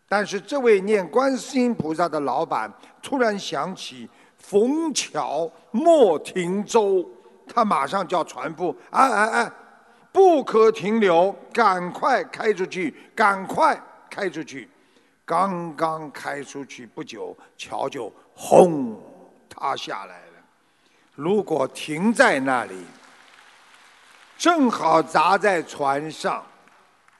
[0.09, 2.73] 但是这位念观世音菩萨的老板
[3.03, 4.09] 突然想起
[4.39, 7.05] “逢桥莫停舟”，
[7.53, 9.53] 他马上叫船夫：“哎哎哎，
[10.13, 14.69] 不可停留，赶快开出去，赶快开出去！”
[15.27, 19.01] 刚刚开出去不久，桥就轰
[19.49, 20.30] 塌下来了。
[21.21, 22.75] 如果停在那里，
[24.39, 26.43] 正好砸在船上，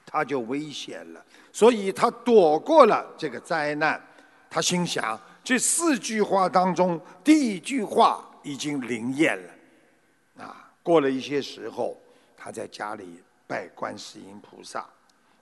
[0.07, 1.23] 他就危险了。
[1.53, 4.03] 所以他躲过了这个灾难。
[4.49, 10.45] 他心想：这四句话当中，第一句话已经灵验了。
[10.45, 12.01] 啊，过了一些时候，
[12.35, 14.87] 他在家里拜观世音菩萨，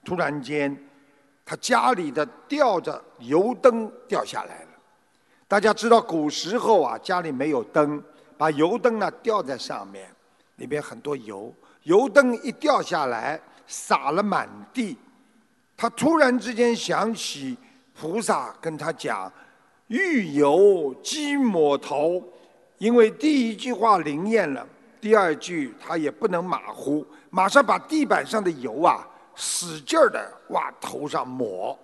[0.03, 0.77] 突然间，
[1.45, 4.69] 他家里的吊着油灯掉下来了。
[5.47, 8.03] 大家知道古时候啊，家里没有灯，
[8.39, 10.09] 把油灯呢吊在上面，
[10.55, 13.37] 里边很多油，油灯一掉下来，
[13.67, 14.97] 洒了满地。
[15.75, 17.57] 他突然之间想起
[17.93, 19.29] 菩萨跟他讲
[19.87, 22.23] ：“欲油鸡抹头。”
[22.79, 24.65] 因为第一句话灵验了，
[25.01, 31.77] 第二句他也不能马虎，马上把地板上的油啊使劲儿的往头上抹，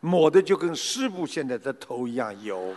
[0.00, 2.72] 抹的就跟师傅现在的头一样油。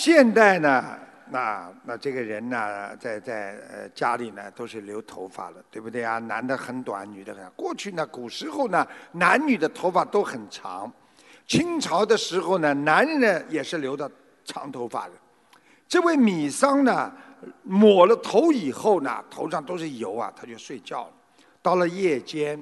[0.00, 0.98] 现代呢？
[1.28, 6.18] 那那这个人呢，在在呃家里呢都是留头发了，对不对啊？
[6.20, 7.46] 男的很短，女的很。
[7.50, 10.90] 过去呢，古时候呢，男女的头发都很长。
[11.46, 14.10] 清朝的时候呢，男人呢也是留的
[14.42, 15.12] 长头发的。
[15.86, 17.12] 这位米桑呢，
[17.62, 21.12] 抹了头以后呢，头上都是油啊，他就睡觉了。
[21.60, 22.58] 到了夜间，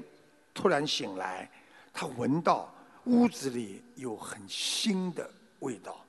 [0.53, 1.49] 突然醒来，
[1.93, 2.69] 他闻到
[3.05, 5.31] 屋子里有很腥的
[5.61, 6.05] 味道，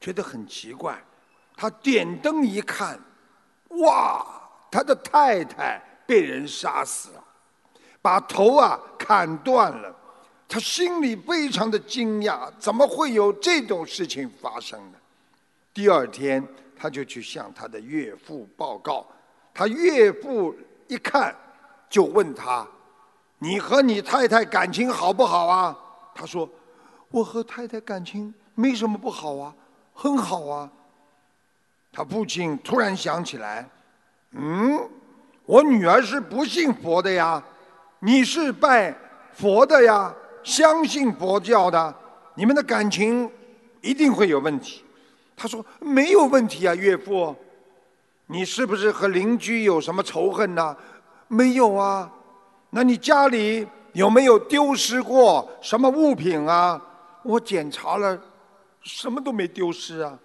[0.00, 1.02] 觉得很奇怪。
[1.56, 2.98] 他点灯一看，
[3.70, 4.24] 哇，
[4.70, 7.24] 他的太太被人杀死了，
[8.00, 9.94] 把头啊砍断了。
[10.46, 14.98] 他心里非常的惊讶，怎么会有这种事情发生呢？
[15.74, 16.42] 第二天，
[16.74, 19.06] 他就去向他的岳父报告。
[19.52, 20.54] 他岳父
[20.86, 21.36] 一看，
[21.90, 22.66] 就问他
[23.38, 25.76] ：“你和你太太感情好不好啊？”
[26.14, 26.48] 他说
[27.10, 29.54] ：“我和太太感情没什么不好啊，
[30.00, 30.70] 很好啊。”
[31.90, 33.68] 他父亲突然想起来，
[34.30, 34.78] 嗯，
[35.44, 37.42] 我女儿是不信佛的呀，
[37.98, 38.94] 你是拜
[39.32, 41.92] 佛的呀，相信佛教的，
[42.36, 43.28] 你们的感情
[43.80, 44.84] 一定会有问题。
[45.36, 47.34] 他说没有问题啊，岳父，
[48.26, 50.76] 你是不是和邻居有什么仇恨呢？
[51.26, 52.08] 没有啊，
[52.70, 56.80] 那你家里有没有丢失过什么物品啊？
[57.22, 58.20] 我检查了，
[58.88, 60.18] 什么都没丢失啊。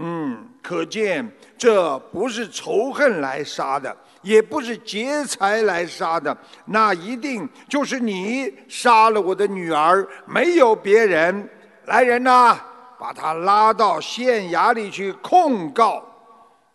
[0.00, 6.36] 嗯，可见这不是仇恨来杀的，也不是劫财来杀的，
[6.66, 11.48] 那一定就是你杀了我的女儿，没有别人。
[11.86, 12.56] 来人呐，
[12.98, 16.04] 把他拉到县衙里去控告。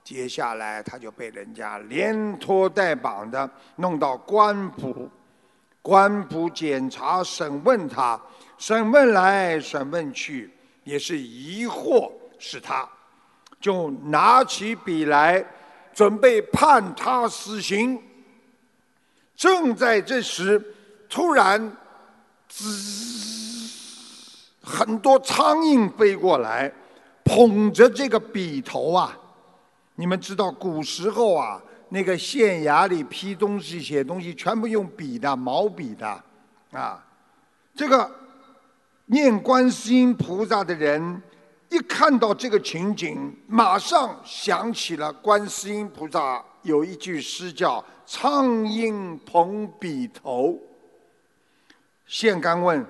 [0.03, 5.09] 接下来他就被人家连拖带绑的弄到官府，
[5.81, 8.19] 官府检查审问他，
[8.57, 10.51] 审问来审问去，
[10.83, 12.87] 也是疑惑是他。
[13.59, 15.45] 就拿起笔来，
[15.93, 18.01] 准备判他死刑。
[19.35, 20.61] 正在这时，
[21.09, 21.75] 突然，
[22.49, 22.65] 滋，
[24.61, 26.71] 很多苍蝇飞过来，
[27.23, 29.17] 捧着这个笔头啊！
[29.95, 36.23] 你们知道，古时候啊，那个县衙里批东西、写东西，全部用笔的，毛笔的，
[36.71, 37.01] 啊，
[37.75, 38.11] 这个
[39.05, 41.21] 念观世音菩萨的人。
[41.69, 50.59] 一看到这个情景，马上想起了观世音菩萨有一句诗叫“苍蝇捧笔头”。
[52.05, 52.85] 县官问，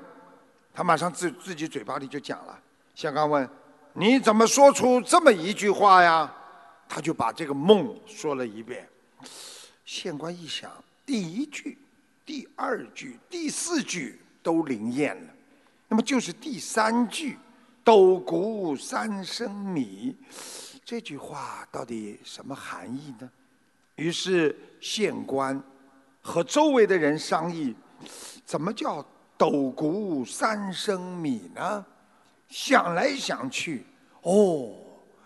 [0.74, 2.60] 他马上自自己嘴巴里就讲了。
[2.94, 3.50] 县官问
[3.94, 6.30] ：“你怎么说出这么一句话呀？”
[6.90, 8.86] 他就把这个梦说了一遍。
[9.86, 10.70] 县官一想，
[11.06, 11.78] 第一句、
[12.26, 15.33] 第二句、第四句都灵验了，
[15.94, 17.38] 那么就是第三句。
[17.84, 20.16] 斗谷三升米，
[20.84, 23.30] 这句话到底什么含义呢？
[23.98, 25.62] 于是县官
[26.20, 27.76] 和周围的人商议，
[28.44, 29.06] 怎么叫
[29.38, 31.86] 斗谷三升米呢？
[32.48, 33.86] 想来想去，
[34.24, 34.74] 哦，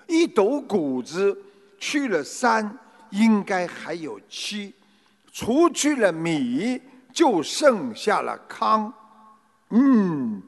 [0.07, 1.38] 一斗谷子
[1.80, 2.78] 去了三，
[3.11, 4.74] 应该还有七，
[5.32, 6.82] 除去了米，
[7.13, 8.93] 就剩下了糠。
[9.70, 10.41] 嗯。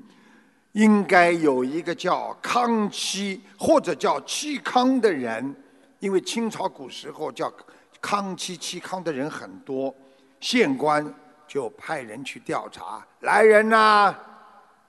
[0.73, 5.55] 应该有一个叫康熙或者叫戚康的人，
[5.99, 7.51] 因为清朝古时候叫
[7.99, 9.93] 康熙、戚康的人很多，
[10.39, 11.13] 县官
[11.47, 13.05] 就派人去调查。
[13.21, 14.13] 来人呐，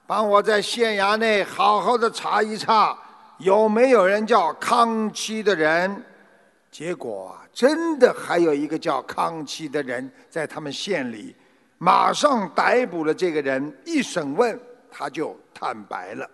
[0.05, 2.97] 帮我在县衙内好好的查一查，
[3.39, 6.03] 有没有人叫康熙的人？
[6.69, 11.35] 结果真的还有一个叫康熙的人在他们县里，
[11.79, 14.57] 马上逮捕了这个人，一审问。
[14.93, 16.29] 他就坦白了，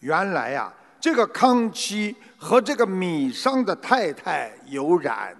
[0.00, 5.36] 原来呀，这个康熙和这个米商的太太有染，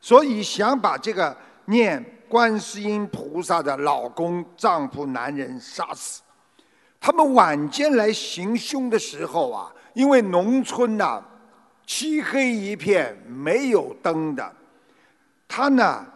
[0.00, 1.36] 所以想把这个
[1.66, 6.22] 念观世音菩萨的老公丈夫男人杀死。
[7.00, 11.22] 他们晚间来行凶的时候啊，因为农村呐、
[11.84, 14.52] 漆黑一片，没有灯的。
[15.48, 16.06] 他呢，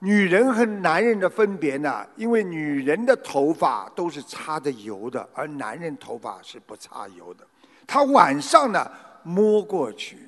[0.00, 7.44] 女人和男人的分别呢，因为女人的头发都是擦着油的，而男人头发是不擦油的。
[7.86, 8.90] 他晚上呢
[9.24, 10.18] 摸过去，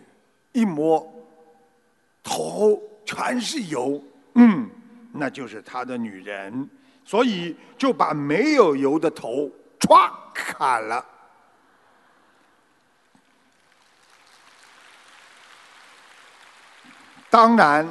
[0.53, 1.09] 一摸，
[2.23, 4.03] 头全是油，
[4.35, 4.68] 嗯，
[5.12, 6.68] 那就是他的女人，
[7.05, 9.49] 所以就把没有油的头
[9.79, 11.05] 歘砍了。
[17.29, 17.87] 当然，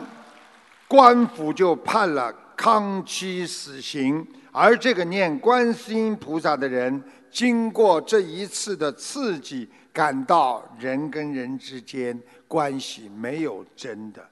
[0.89, 14.27] 官府就判了康熙死刑，而这个念观世音菩萨的人，经过这一次的刺激，感到人跟人之间关系没有真的。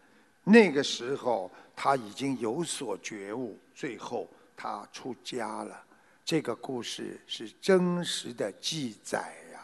[0.46, 5.80] 那个时候他已经有所觉悟，最后他出家了。
[6.26, 9.20] 这个故事是真实的记载
[9.54, 9.62] 呀、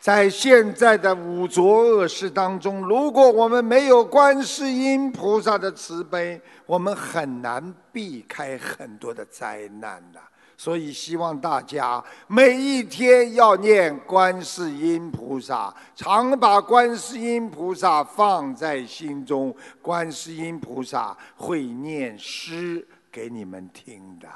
[0.00, 10.18] 在现在的五浊恶世当中，如果我们没有观世音菩萨的慈悲，我们很难避开很多的灾难的。
[10.56, 24.28] 所以希望大家每一天要念观世音菩萨，常把观世音菩萨放在心中，观世音菩萨会念诗给你们听的。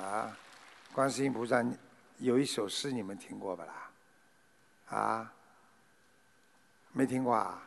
[0.00, 0.36] 啊，
[0.94, 1.60] 观世音菩萨
[2.18, 3.90] 有一首诗你们听过不啦？
[4.90, 5.32] 啊，
[6.92, 7.60] 没听过啊？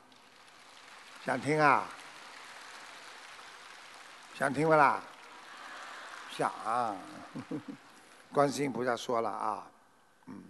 [1.26, 1.84] 想听啊？
[4.34, 5.04] 想听不啦？
[6.32, 6.50] 想、
[8.32, 9.68] 观世音菩萨说了啊，
[10.28, 10.42] 嗯，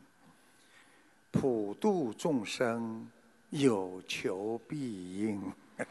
[1.32, 3.10] 普度众生，
[3.50, 5.52] 有求必应。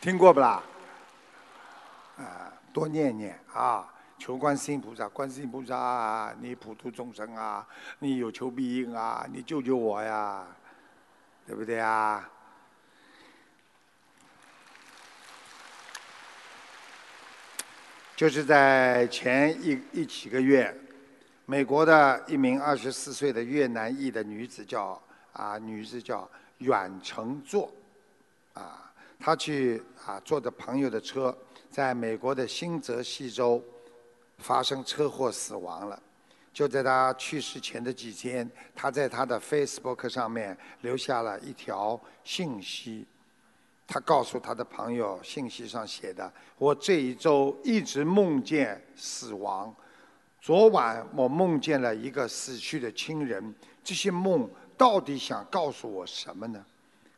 [0.00, 0.62] 听过不啦？
[2.22, 3.88] 啊，多念念啊！
[4.18, 7.66] 求观世音菩萨，观世音菩萨啊，你普度众生啊，
[7.98, 10.46] 你有求必应啊，你救救我呀，
[11.44, 12.30] 对不对啊？
[18.14, 20.72] 就是在前一一几个月，
[21.44, 25.02] 美国的一名二十四岁的越南裔的女子叫
[25.32, 27.72] 啊，女子叫阮成坐，
[28.54, 31.36] 啊，她去啊坐着朋友的车，
[31.72, 33.64] 在美国的新泽西州
[34.36, 36.00] 发生车祸死亡了。
[36.52, 43.06] 就在他去世前的几天，他在他的 Facebook 上面留下了一条信息。
[43.86, 49.74] 他告诉他的朋友，信息上写的：“我这一周一直梦见死亡。
[50.42, 53.54] 昨晚我梦见了一个死去的亲人。
[53.82, 56.62] 这些梦到底想告诉我什么呢？”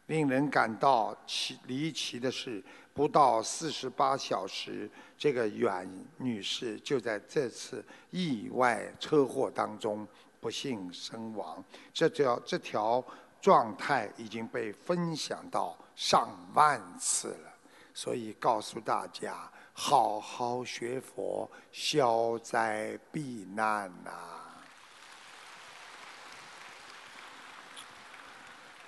[0.07, 2.63] 令人感到奇离奇的是，
[2.95, 4.89] 不到四十八小时，
[5.19, 5.85] 这个阮
[6.17, 10.07] 女士就在这次意外车祸当中
[10.41, 11.63] 不幸身亡。
[11.93, 13.05] 这条这条
[13.41, 17.53] 状态已经被分享到上万次了，
[17.93, 24.13] 所以告诉大家，好好学佛，消灾避难呐、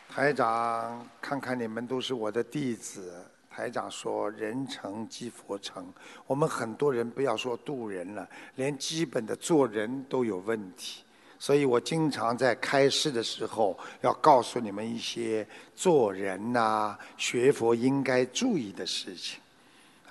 [0.09, 3.29] 台长，看看你们都是我的弟子。
[3.57, 5.91] 台长说：“人成即佛成。”
[6.29, 11.03] 我们很多人不要说渡人了，连基本的做人都有问题。
[11.39, 19.41] 所以我经常在开示的时候，要告诉你们一些做人呐、学佛应该注意的事情。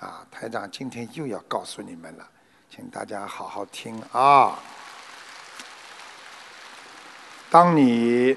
[0.00, 2.28] 啊，台长今天又要告诉你们了，
[2.68, 4.58] 请大家好好听啊。
[7.48, 8.36] 当你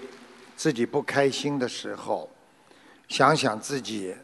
[0.55, 2.29] 自己不开心的时候，
[3.07, 4.15] 想想自己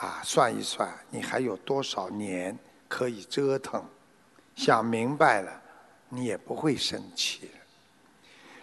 [0.00, 3.84] 啊，算一算，你还有多少年可以折腾？
[4.56, 5.62] 想明白了，
[6.08, 7.58] 你也不会生气了。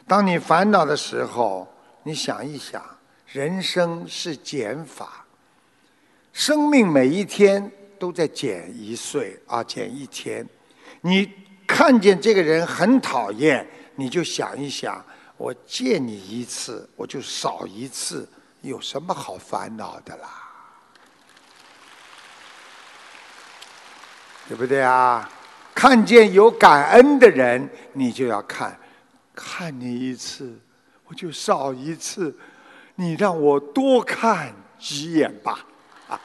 [0.08, 1.68] 当你烦恼的时候，
[2.02, 2.84] 你想一想，
[3.28, 5.26] 人生是减法，
[6.34, 10.44] 生命每一天都在减一岁啊，减一天。
[11.02, 11.32] 你
[11.68, 15.06] 看见这个人很讨厌，你就想一想，
[15.38, 18.28] 我见你一次，我就少一次，
[18.62, 20.47] 有什么好烦恼的啦？
[24.48, 25.30] 对不对啊？
[25.76, 28.76] 看见有感恩的人，你就要看。
[29.36, 30.60] 看你一次，
[31.06, 32.36] 我就少一次，
[32.96, 35.60] 你让我多看几眼吧。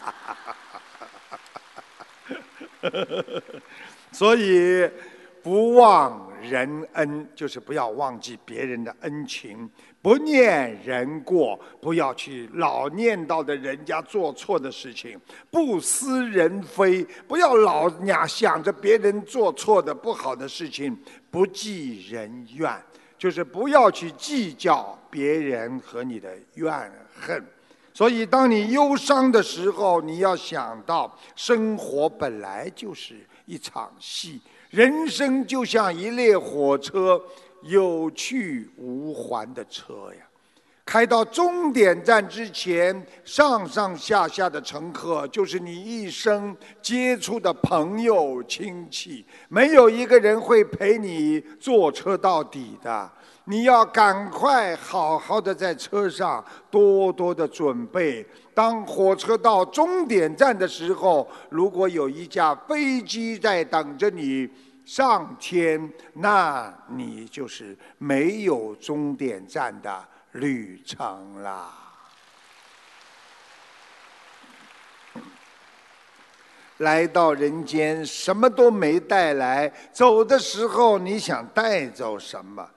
[4.12, 4.88] 所以，
[5.42, 9.68] 不忘人恩，就是不要忘记别人的恩情；
[10.00, 15.18] 不念人过，不要去老念叨的人家做错的事情；
[15.50, 20.94] 不思人非，不要老想想着别人做错的不好的事情；
[21.30, 22.72] 不记人怨，
[23.18, 26.72] 就是不要去计较别人和你的怨
[27.20, 27.44] 恨。
[27.94, 34.40] 所以，当你忧伤的时候，你要想到，生活本来就是一场戏。
[34.72, 37.22] 人生就像一列火车，
[37.60, 40.26] 有去无还的车呀。
[40.86, 53.12] 开到终点站之前，上上下下的乘客就是你一生接触的朋友亲戚，没有一个人会陪你坐车到底的。
[53.44, 58.24] 你要赶快好好的在车上多多的准备。
[58.54, 64.48] 当火车到终点站的时候，如果有一架飞机在等着你
[64.84, 71.78] 上天，那你就是没有终点站的旅程啦。
[76.78, 82.68] 来到人间，什么都没带来，走的时候你想带走什么？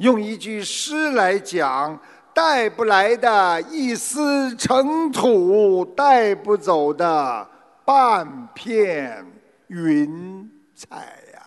[0.00, 1.98] 用一句诗来讲，
[2.32, 7.46] 带不来的一丝尘土，带不走的
[7.84, 9.22] 半片
[9.66, 10.96] 云彩
[11.34, 11.42] 呀。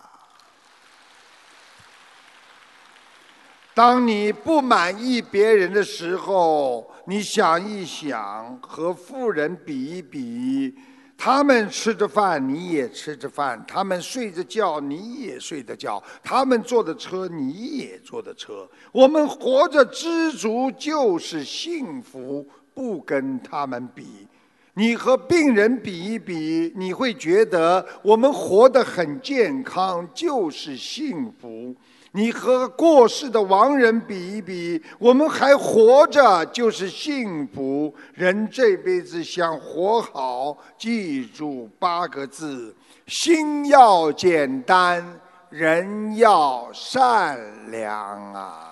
[3.74, 10.78] 当你不满意别人的时候，你想一想，和富人比一比。
[11.16, 18.68] 他们吃着饭，你也吃着饭；他们睡着觉，你也睡着觉；他们坐的车，你也坐的车。
[18.92, 24.26] 我们活着知足就是幸福，不跟他们比。
[24.74, 31.74] 你和病人比一比，你会觉得我们活得很健康就是幸福。
[32.16, 37.92] 你和过世的亡人比一比，我们还活着就是幸福。
[38.12, 42.72] 人这辈子想活好，记住八个字：
[43.08, 45.04] 心要简单，
[45.50, 47.36] 人要善
[47.72, 48.70] 良啊！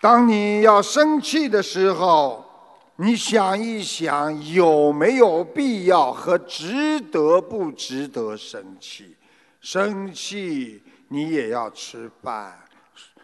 [0.00, 2.45] 当你要生气的时候，
[2.98, 9.14] 你想一想，有没有必要和值得不值得生气？
[9.60, 12.58] 生气你也要吃饭，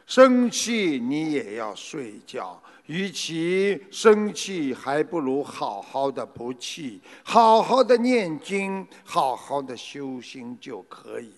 [0.07, 2.63] 生气你也要睡觉。
[2.87, 11.33] 与其生气，还不如好好的不气，好好的念经，好好的修心就可以。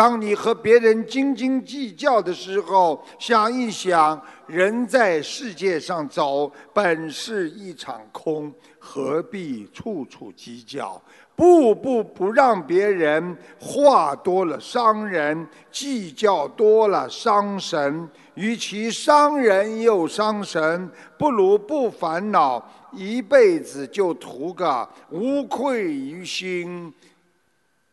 [0.00, 10.98] 当你和别人斤斤计较的时候，想一想，人在世界上走，本是一场空，何必处处计较？
[11.36, 18.08] 步步不让别人，话多了伤人，计较多了伤神。
[18.36, 26.90] 与其伤人又伤神，不如不烦恼，一辈子就图个无愧于心，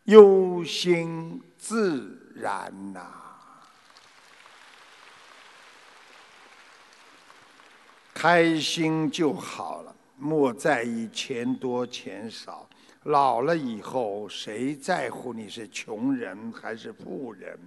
[0.06, 1.42] 忧心。
[1.68, 3.02] 自然呐，
[8.14, 12.66] 开心就好了，莫在意钱多钱少。
[13.04, 17.60] 老了以后，谁在乎你是穷人还是富人？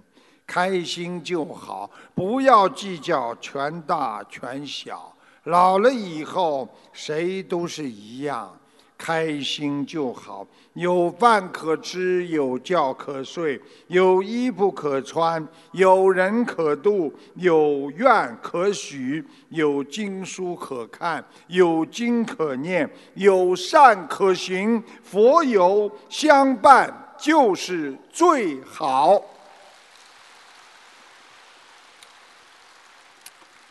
[0.47, 5.15] 开心就好，不要计较权大权小。
[5.43, 8.59] 老了以后，谁都是一样。
[9.03, 29.19] 开心就好，有饭可吃，有觉可睡，有衣服可穿，有人可度，有愿可许，有经书可看，有经可念，有善可行，佛友相伴就是最好。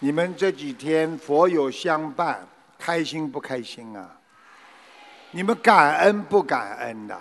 [0.00, 4.16] 你们这几天佛友相伴，开心不开心啊？
[5.32, 7.18] 你们感恩不感恩的？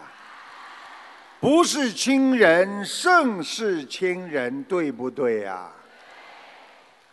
[1.40, 5.70] 不是亲人胜是亲人，对不对呀？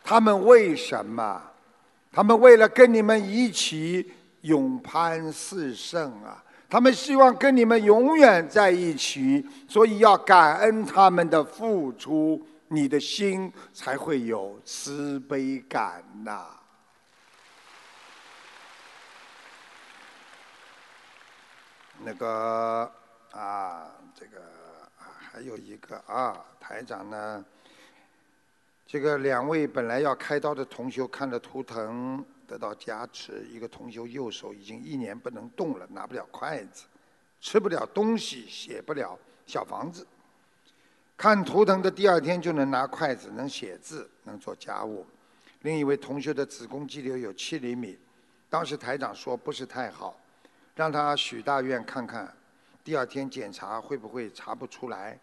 [0.03, 1.41] 他们为什么？
[2.11, 6.43] 他们为了跟你们一起永攀四圣啊！
[6.69, 16.47] 他们希望跟你们永远在一起，所以要感恩他们的付出，你的心才会有慈悲感呐。
[22.07, 22.89] 那个
[23.33, 24.41] 啊，这个，
[24.97, 27.45] 还有一个啊，台长呢，
[28.87, 36.85] 这个两位本来要开刀的同修看了图腾得到加持，一个同修右手已经一年不能动了，拿不了筷子，
[37.41, 40.07] 吃不了东西，写不了小房子。
[41.17, 45.05] 看图腾的第二天就能拿筷子，能写字，能做家务。
[45.63, 47.99] 另一位同学的子宫肌瘤有七厘米，
[48.49, 50.17] 当时台长说不是太好，
[50.77, 52.33] 让他许大愿看看，
[52.85, 55.19] 第二天检查会不会查不出来，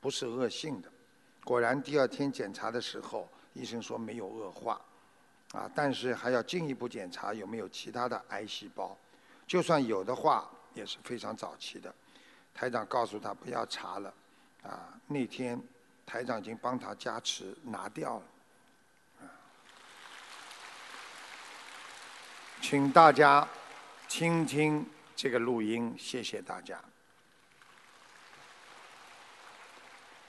[0.00, 0.90] 不是恶性的。
[1.44, 4.80] 果然第二天检查的时候，医生说没有恶化，
[5.52, 8.96] 啊，但是还要进一步检查有没有其他的癌细胞，
[9.46, 11.94] 就算有的话也是非常早期的。
[12.54, 14.14] 台长告诉他不要查了。
[14.62, 15.60] 啊，那天
[16.06, 18.18] 台长已经帮他加持拿掉
[19.20, 19.28] 了，
[22.62, 23.46] 请大家
[24.08, 24.86] 听听
[25.16, 26.76] 这个录音，谢谢大家。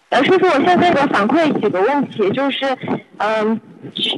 [0.10, 2.66] 呃，师傅，我现在个反馈几个问题，就是，
[3.18, 3.60] 嗯，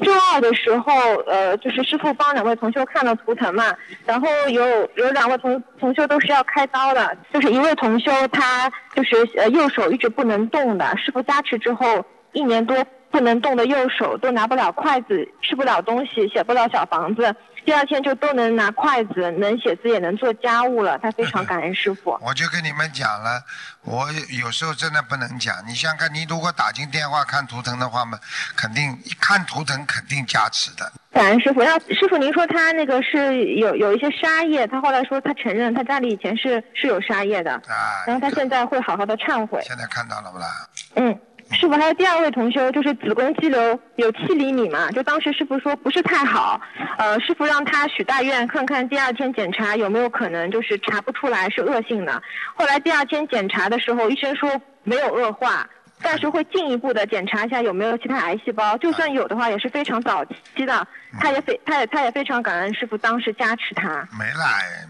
[0.03, 0.93] 周二的时候，
[1.25, 3.73] 呃，就是师傅帮两位同修看了图腾嘛，
[4.05, 4.63] 然后有
[4.95, 12.77] 有两位同同修都是要开刀的，就是一位同修他就是呃右手一直不能动的，师傅加持之后一年多
[13.09, 17.35] 不能动的右手都拿不了筷子，吃不了东西，写不了小房子。
[17.65, 20.97] 第二天就都能拿筷子，能写字，也能做家务了。
[20.99, 22.17] 他非常感恩师傅。
[22.23, 23.43] 我就跟你们讲了，
[23.83, 24.07] 我
[24.41, 25.53] 有时候真的不能讲。
[25.67, 28.17] 你想想看，你如果打进电话看图腾的话嘛，
[28.55, 30.89] 肯定一看图腾肯定加持的。
[31.11, 31.61] 感恩师傅。
[31.61, 37.51] 那师傅您说他那个是有有一些沙业，他后来说他承认他家里以前是是有沙业的。
[37.67, 38.05] 啊。
[38.05, 39.61] 然后他现在会好好的忏悔。
[39.65, 40.47] 现在看到了不啦？
[40.95, 41.19] 嗯。
[41.51, 44.91] 师傅，还有第二位同修，就是子宫肌瘤有七厘米嘛？
[44.91, 46.59] 就当时师傅说不是太好，
[46.97, 52.21] 呃，师傅让他许大愿，看看第二天检查有没有可能就是查不出来是恶性的。
[52.55, 54.49] 后来第二天检查的时候，医生说
[54.83, 55.67] 没有恶化。
[56.01, 60.23] 但是会进一步的检查一下有没有其他癌细胞，就算有的话也是非常早
[60.55, 60.87] 期的。
[61.19, 63.89] 他也非他也他也非常感恩师傅当时加持他。
[64.19, 64.45] 没了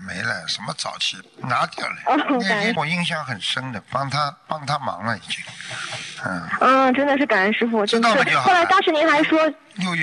[0.06, 2.28] 没了，什么早期拿掉了。
[2.40, 5.44] 那天我印象很深的，帮他帮他忙了已经。
[6.26, 6.42] 嗯。
[6.60, 8.38] 嗯，真的是感恩师傅，真的是。
[8.40, 9.40] 后来当时您还说，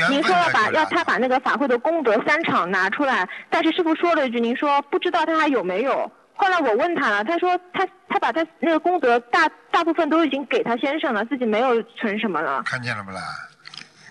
[0.08, 6.10] 您说要把要他把那个法会的功德三场拿出来，但是师傅说了一句，您说不知道他还有没有。
[6.36, 12.62] 后来我问他了，他说他他把他那个功德大大部分都已经给他先生了，自己没有存什么了。
[12.64, 13.20] 看见了不啦？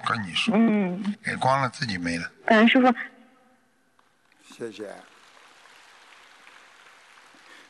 [0.06, 2.30] 跟你说，嗯，给光了，自己没了。
[2.46, 2.94] 感恩师傅，
[4.44, 4.94] 谢谢。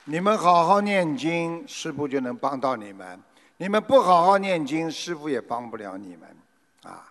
[0.05, 3.17] 你们好好念经，师傅就能帮到你们；
[3.57, 6.35] 你们不好好念经，师傅也帮不了你们。
[6.83, 7.05] 啊，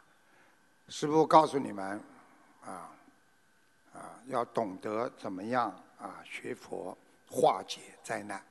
[0.88, 2.00] 师傅告诉你们，
[2.64, 2.90] 啊
[3.94, 6.96] 啊，要懂得怎么样啊学佛。
[7.32, 8.44] 化解灾难。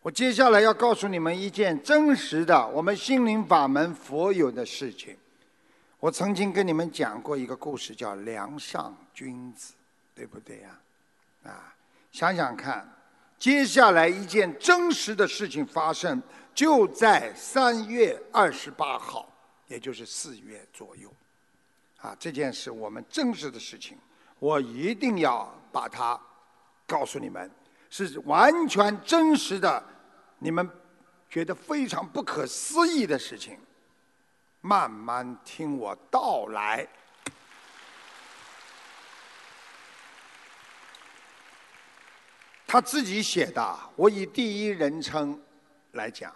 [0.00, 5.16] 我接下来要告诉你们一件真实的我们心灵法门佛有的事情。
[5.98, 9.72] 我曾经跟你们讲过一个故事，叫梁上君子，
[10.14, 10.78] 对不对呀？
[11.44, 11.74] 啊，
[12.12, 12.86] 想想看，
[13.38, 16.22] 接下来一件真实的事情发生，
[16.54, 19.26] 就在三月二十八号，
[19.66, 21.10] 也就是四月左右。
[21.96, 23.96] 啊，这件事我们真实的事情，
[24.38, 26.20] 我一定要把它
[26.86, 27.50] 告诉你们。
[27.94, 29.80] 是完全真实的，
[30.40, 30.68] 你们
[31.28, 33.56] 觉得非常不可思议的事情，
[34.60, 36.84] 慢慢听我道来。
[42.66, 45.40] 他自己写的，我以第一人称
[45.92, 46.34] 来讲。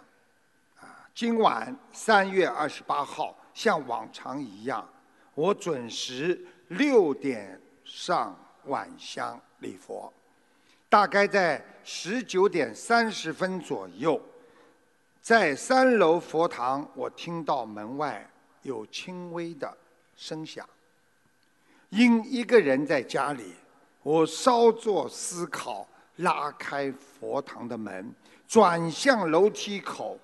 [0.79, 4.87] 啊，今晚三月二十八号，像往常一样，
[5.33, 6.39] 我准时
[6.69, 8.33] 六点上
[8.63, 10.13] 晚香礼佛。
[10.89, 14.19] 大概在十九点三十分左右，
[15.21, 18.27] 在三楼佛堂，我听到门外
[18.63, 19.71] 有轻微的
[20.17, 20.67] 声响。
[21.89, 23.53] 因一个人在家里，
[24.01, 25.87] 我稍作思考，
[26.17, 28.11] 拉开佛堂的门，
[28.47, 30.17] 转向楼梯口。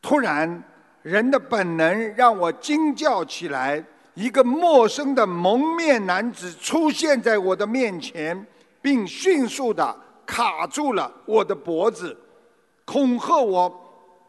[0.00, 0.62] 突然，
[1.02, 3.84] 人的本能让我惊叫起来，
[4.14, 8.46] 一个陌生的蒙面男子出现在我的面前。
[8.82, 12.16] 并迅速的卡住了我的脖子，
[12.84, 13.68] 恐吓我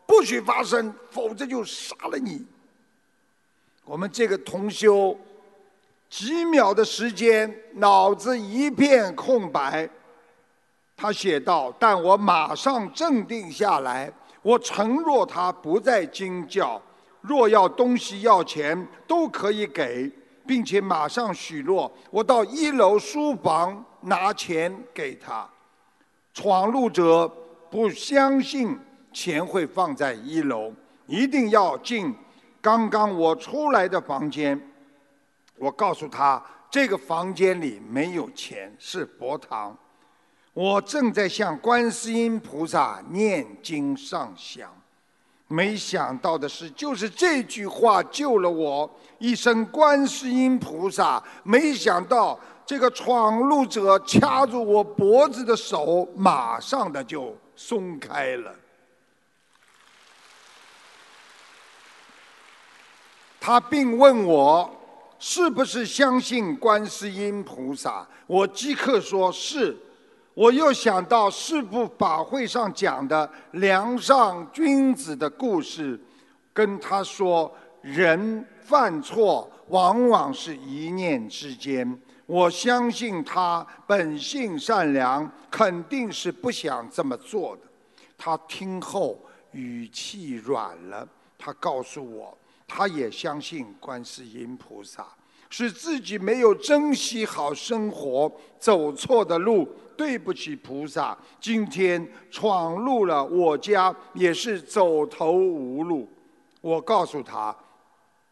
[0.05, 2.45] 不许发声，否则就杀了你。
[3.85, 5.17] 我们这个同修
[6.09, 9.89] 几秒的时间，脑子一片空白。
[10.97, 16.79] 他写道：“但我马上镇定下来，我承诺他不再惊叫，
[17.21, 20.11] 若要东西要钱都可以给，
[20.45, 25.47] 并且马上许诺，我到一楼书房。”拿钱给他，
[26.33, 27.27] 闯入者
[27.69, 28.77] 不相信
[29.13, 30.73] 钱会放在一楼，
[31.05, 32.13] 一定要进
[32.59, 34.59] 刚刚我出来的房间。
[35.57, 39.77] 我告诉他，这个房间里没有钱，是佛堂。
[40.53, 44.69] 我正在向观世音菩萨念经上香。
[45.47, 48.89] 没想到的是，就是这句话救了我
[49.19, 49.65] 一生。
[49.65, 52.39] 观世音菩萨，没想到
[52.71, 58.55] 这个闯入者掐住我脖子的手，马上的就松开了。
[63.41, 64.73] 他并问我
[65.19, 69.77] 是不是相信观世音菩萨，我即刻说是。
[70.33, 75.99] 我又想到师父法会上讲的梁上君子的故事，
[76.53, 81.99] 跟他说，人犯错往往是一念之间。
[82.31, 87.63] 我相信他本性善良，肯定是不想这么做的。
[88.17, 89.19] 他听后
[89.51, 91.05] 语气软了，
[91.37, 95.05] 他告诉我，他也相信观世音菩萨，
[95.49, 99.67] 是自己没有珍惜好生活，走错的路。
[99.97, 106.09] 对不起，菩萨，今天闯入了我家，也是走投无路。
[106.61, 107.53] 我告诉他，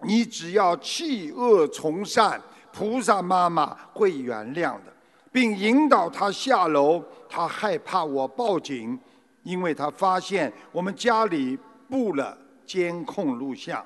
[0.08, 2.42] 你只要弃恶从善，
[2.72, 4.94] 菩萨妈妈会原谅的，
[5.32, 7.04] 并引导他下楼。
[7.30, 9.00] 他害怕我报警，
[9.44, 11.58] 因为他发现我们家里
[11.90, 13.86] 布了监控录像，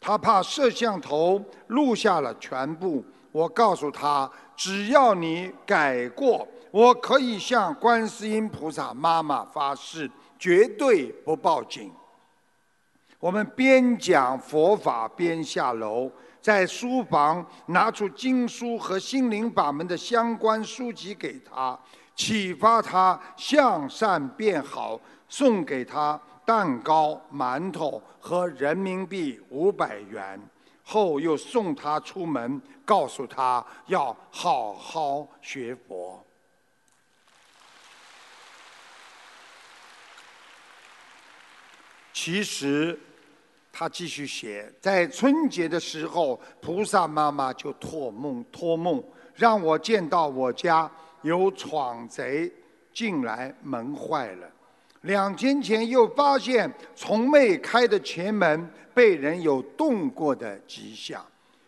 [0.00, 3.04] 他怕摄像头录下了全部。
[3.32, 6.46] 我告诉他，只要你改过。
[6.70, 11.90] 我可以向观世音菩萨妈妈发誓，绝对不报警。
[13.18, 16.10] 我们边讲佛法边下楼，
[16.46, 21.76] 在书房拿出经书和心灵法门的相关书籍给他，
[22.14, 30.40] 启发他向善变好，送给他蛋糕、馒头和人民币五百元，
[30.84, 36.24] 后又送他出门，告诉他要好好学佛。
[42.12, 42.96] 其实，
[43.78, 49.04] 他继续写，在春节的时候，菩萨妈妈就托梦托梦，
[49.34, 52.50] 让我见到我家有闯贼
[52.90, 54.48] 进来，门坏了。
[55.02, 61.22] 两天前又发现从未开的前门被人有动过的迹象。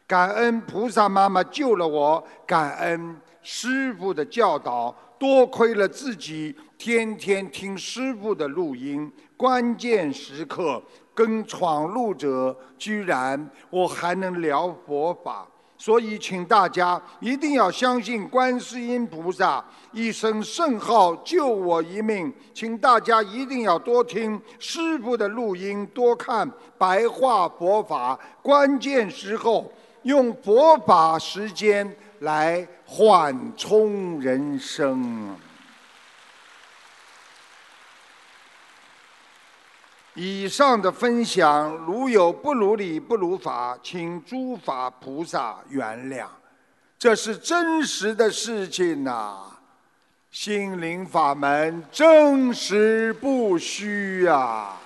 [0.07, 9.13] 感恩菩萨妈妈救了我，感恩师父的教导，多亏了自己天天听师父的录音。
[9.37, 10.83] 关键时刻
[11.19, 15.45] 跟闯入者，居然我还能聊佛法，
[15.77, 26.49] 所以请大家一定要相信观世音菩萨一声圣号救我一命，请大家一定要多听师父的录音，多看
[26.79, 29.73] 白话佛法，关键时候
[30.05, 35.35] 用佛法时间来缓冲人生。
[40.21, 46.27] 以上的分享如有不如理、不如法，请诸法菩萨原谅。
[46.99, 49.45] 这是真实的事情呐，
[50.33, 54.77] 心灵法门真实不虚啊！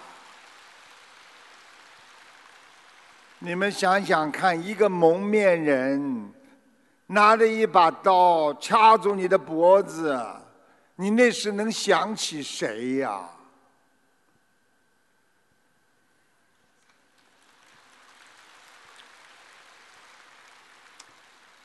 [3.38, 6.30] 你们想想看，一个蒙面人
[7.06, 10.22] 拿着一把刀掐住你的脖子，
[10.96, 13.22] 你那时能想起谁呀？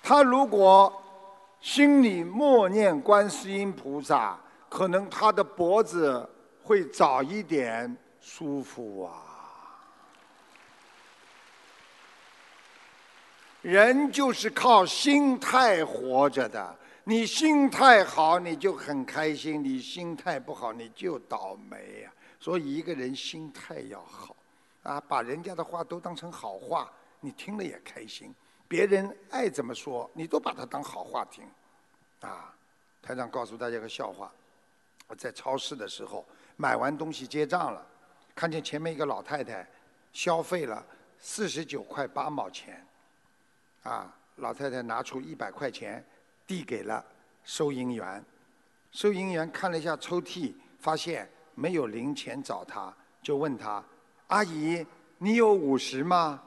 [0.08, 1.03] 他如果
[1.60, 4.39] 心里默念观世音菩萨，
[4.70, 6.26] 可能他的脖子
[6.64, 9.12] 会早一点舒服啊。
[13.62, 22.12] 人就是靠心态活着的，你心态好，你就很开心；你心态不好，你就倒霉呀。
[22.39, 24.34] 所以一个人心态要好，
[24.84, 26.89] 啊，把人家的话都当成好话，
[27.20, 28.34] 你听了也开心。
[28.68, 31.43] 别人爱怎么说，你都把它当好话听，
[32.22, 32.53] 啊！
[33.01, 34.32] 台长告诉大家个笑话：
[35.07, 36.26] 我在超市的时候
[36.57, 37.86] 买完东西结账了，
[38.36, 39.65] 看见前面一个老太太
[40.11, 40.86] 消费了
[41.20, 42.86] 四十九块八毛钱，
[43.84, 44.13] 啊！
[44.36, 46.05] 老太太拿出一百块钱
[46.45, 47.03] 递给了
[47.43, 48.24] 收银员，
[48.91, 52.93] 收银员看了一下抽屉，发现没有零钱找她，
[53.24, 53.84] 就问她
[54.28, 54.86] ：“阿姨，
[55.18, 56.39] 你有五十吗？”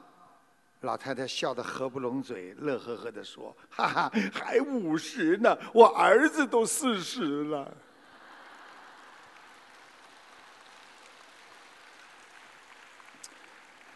[0.81, 7.71] 老太太笑得合不拢嘴，乐呵呵地说：“哈哈，还五十呢，我儿子都四十了。”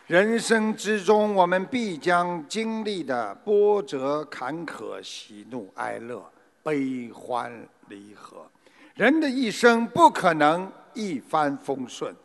[0.05, 6.31] 人生之中，我们必将经历的波折、坎坷、喜怒哀乐，
[6.61, 8.47] 悲欢离合。
[8.93, 12.15] 人的一生不可能一帆风顺，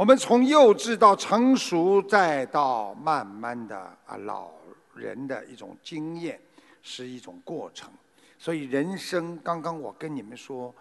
[0.00, 3.76] 我们从幼稚到成熟，再到慢慢的
[4.06, 4.50] 啊老
[4.94, 6.40] 人的一种经验，
[6.82, 7.92] 是一种过程。
[8.38, 10.74] 所以人生，刚刚我跟你们说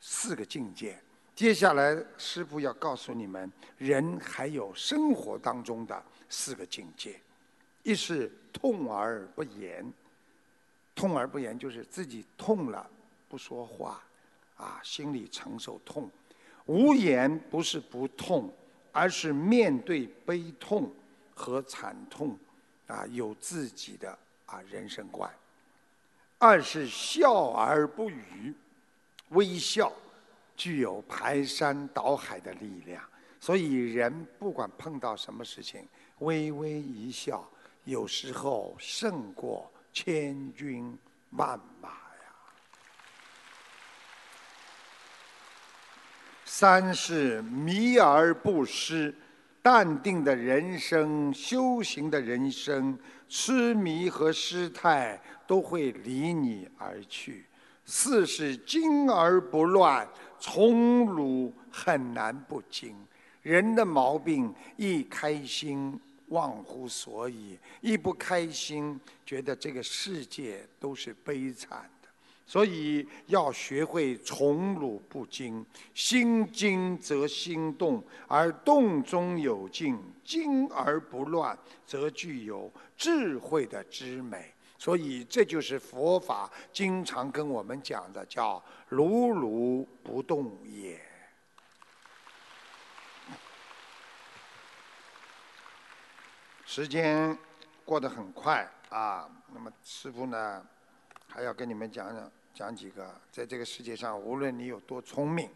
[0.00, 0.98] 四个境界，
[1.34, 7.20] 接下来师傅要告诉你们，人还有生活当中的四个境界。
[7.82, 9.84] 一是痛而不言，
[10.94, 12.88] 痛而不言就是自己痛了
[13.28, 14.02] 不说话，
[14.56, 16.10] 啊，心里承受痛。
[16.64, 18.50] 无言不是不痛，
[18.92, 20.92] 而是面对悲痛
[21.34, 22.38] 和惨痛，
[22.86, 24.16] 啊，有自己的
[24.46, 25.28] 啊人生观。
[26.38, 28.54] 二是笑而不语，
[29.30, 29.92] 微笑
[30.56, 33.02] 具有排山倒海的力量，
[33.40, 35.88] 所以人不管碰到什么事情，
[36.18, 37.48] 微微一笑，
[37.84, 40.98] 有时候胜过千军
[41.30, 42.34] 万马呀。
[46.54, 49.14] 三是迷而不失，
[49.62, 55.18] 淡定的人生，修行的人生，痴迷和失态。
[55.46, 57.44] 都会离你而去。
[57.84, 62.94] 四是惊而不乱，从容很难不惊。
[63.42, 65.98] 人的毛病，一开心
[66.28, 71.90] 忘乎所以，一不开心觉得这个世界都是悲惨。
[72.46, 75.64] 所以要学会从容不惊，
[75.94, 84.52] 心惊则心动，而动中有静，静而不乱，则具有智慧的之美。
[84.76, 91.00] 所以，这就是佛法经常跟我们讲的，叫“如如不动也”。
[96.66, 97.38] 时间
[97.84, 100.66] 过得很快啊，那么师傅呢，
[101.34, 105.48] 还要跟你们讲讲讲几个，在这个世界上，无论你有多聪明、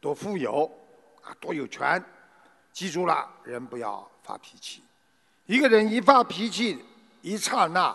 [0.00, 0.64] 多富有
[1.22, 2.02] 啊、多有权，
[2.72, 4.82] 记住了，人不要发脾气。
[5.44, 6.82] 一个人一发脾气，
[7.20, 7.94] 一刹那。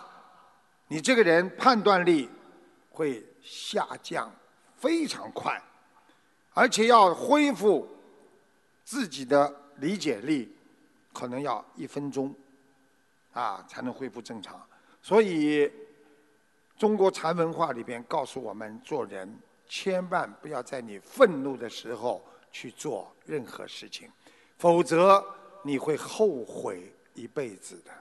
[0.87, 2.29] 你这个人判断力
[2.91, 4.31] 会下降
[4.77, 5.59] 非常快，
[6.53, 7.89] 而且要恢复
[8.83, 10.55] 自己的理解力，
[11.11, 12.31] 可能要一分钟
[13.33, 14.61] 啊才能恢复正常。
[15.01, 15.71] 所以，
[16.77, 24.11] 中国禅文化里边告诉我们，做人千万不要在你愤怒的时候去做任何事情，
[24.57, 25.25] 否则
[25.63, 27.91] 你会后悔一辈子的。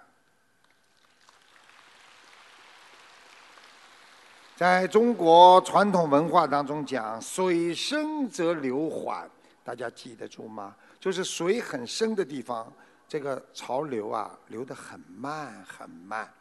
[4.56, 9.28] 在中国传统文化当中讲，水深则流缓，
[9.64, 10.74] 大家记得住吗？
[11.00, 12.72] 就是水很深的地方，
[13.08, 16.32] 这个潮流啊流得很慢很慢。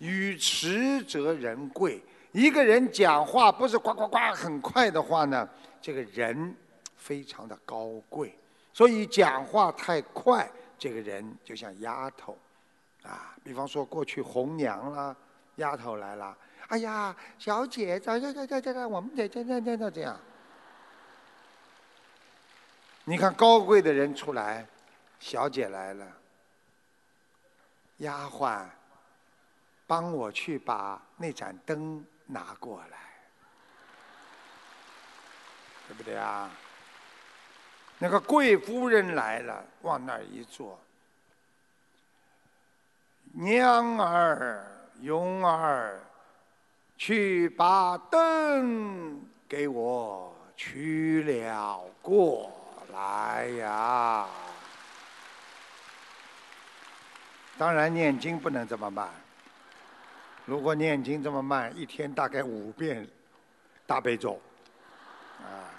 [0.00, 5.48] 语迟则人贵，一个人讲话不是呱呱呱很快的话呢，
[5.80, 6.54] 这个人
[6.96, 8.36] 非常的高贵。
[8.72, 12.38] 所以讲话太快，这个人就像丫头，
[13.02, 15.14] 啊，比方说过去红娘啦，
[15.56, 16.36] 丫头来了。
[16.68, 20.18] 哎呀，小姐，走走走走走，我们得这这这这这样。
[23.04, 24.64] 你看高贵的人出来，
[25.18, 26.06] 小姐来了，
[27.98, 28.64] 丫鬟，
[29.90, 32.98] 帮我去把那盏灯拿过来，
[35.88, 36.48] 对不对啊？
[37.98, 40.78] 那个贵夫人来了，往那儿一坐，
[43.32, 44.64] 娘儿，
[45.02, 46.00] 蓉儿。
[46.96, 52.52] 去把灯给我取了过
[52.92, 54.28] 来呀！
[57.56, 59.08] 当然念经不能这么慢。
[60.50, 63.06] 如果念经这么慢，一天大概五遍
[63.86, 64.36] 大悲咒
[65.38, 65.70] 啊！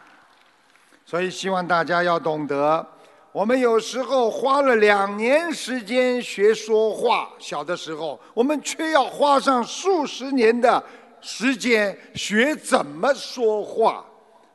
[1.05, 2.87] 所以希望大家要懂得，
[3.33, 10.81] 我们有时候花了两年时间学说话，小的时候，我们却要花上数十年的。
[11.19, 14.05] 时间学怎么说话，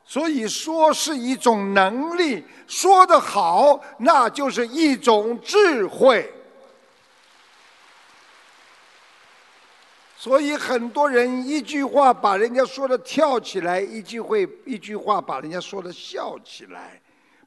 [0.02, 6.32] 所以说是一种能力，说得好，那就是一种智慧。
[10.26, 17.00] 所以很多人一句话把人家说的跳起来，一句会一句话把人家说的笑起来。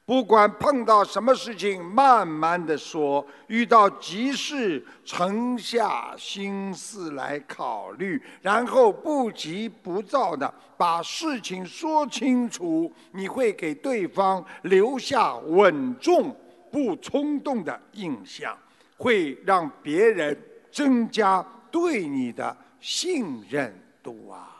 [0.06, 12.90] 不管碰到什么事情，慢慢的说；遇到急事，沉下心思来考虑，然后不急不躁的把事情说清楚。
[13.12, 16.34] 你会给对方留下稳重、
[16.72, 18.56] 不冲动的印象，
[18.96, 20.34] 会让别人
[20.72, 24.56] 增加对你的信任度啊。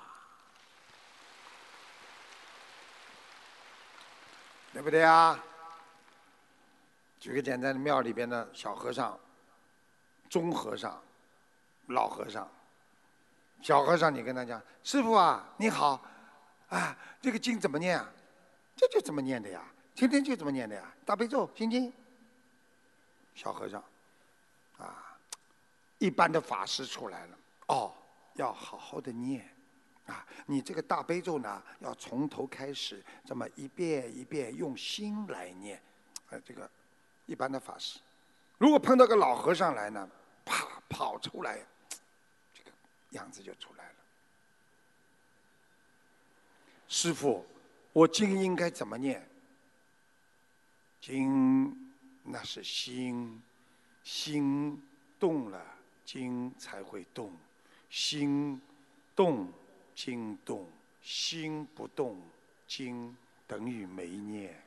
[4.73, 5.39] 对不对啊？
[7.19, 9.19] 举个简单的庙里边的小和尚
[10.29, 11.03] 中和尚
[11.89, 12.49] 老和尚。
[13.61, 16.01] 小和尚你跟他讲师傅啊你好。
[16.69, 18.09] 啊这个经怎么念啊？
[18.77, 19.61] 这就这么念的呀。
[19.95, 20.95] 天天就这么念的呀。
[21.05, 21.93] 大悲咒心经。
[23.35, 23.83] 小和尚。
[24.79, 25.19] 啊
[25.99, 27.39] 一般的法师出来了。
[27.67, 27.93] 哦
[28.41, 29.47] 要好好的念，
[30.07, 35.81] 啊，你这个大悲咒呢，要从头开始，这么一遍一遍用心来念，
[36.31, 36.69] 呃，这个
[37.27, 38.01] 一般的法师，
[38.57, 40.09] 如果碰到个老和尚来呢，
[40.45, 41.65] 啪跑出来。
[42.55, 42.71] 这个
[43.11, 43.95] 样子就出来了。
[46.89, 47.45] 师傅，
[47.93, 49.29] 我经应该怎么念？
[51.01, 51.93] 经
[52.25, 53.43] 那是心，
[54.03, 54.83] 心
[55.19, 55.63] 动了，
[56.05, 57.31] 经才会动；
[57.91, 58.61] 心
[59.17, 59.53] 动，
[59.95, 60.65] 经动；
[61.03, 62.23] 心不动，
[62.67, 64.63] 经等于没念。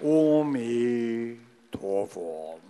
[0.00, 1.40] 阿弥
[1.70, 2.60] 陀佛。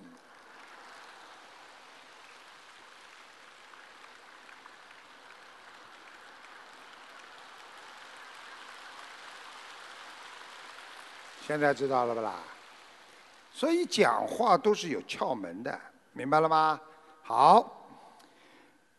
[11.45, 12.41] 现在知道了不啦？
[13.53, 15.81] 所以讲话都是有窍门的，
[16.13, 16.81] 明白了吗？
[17.23, 17.87] 好，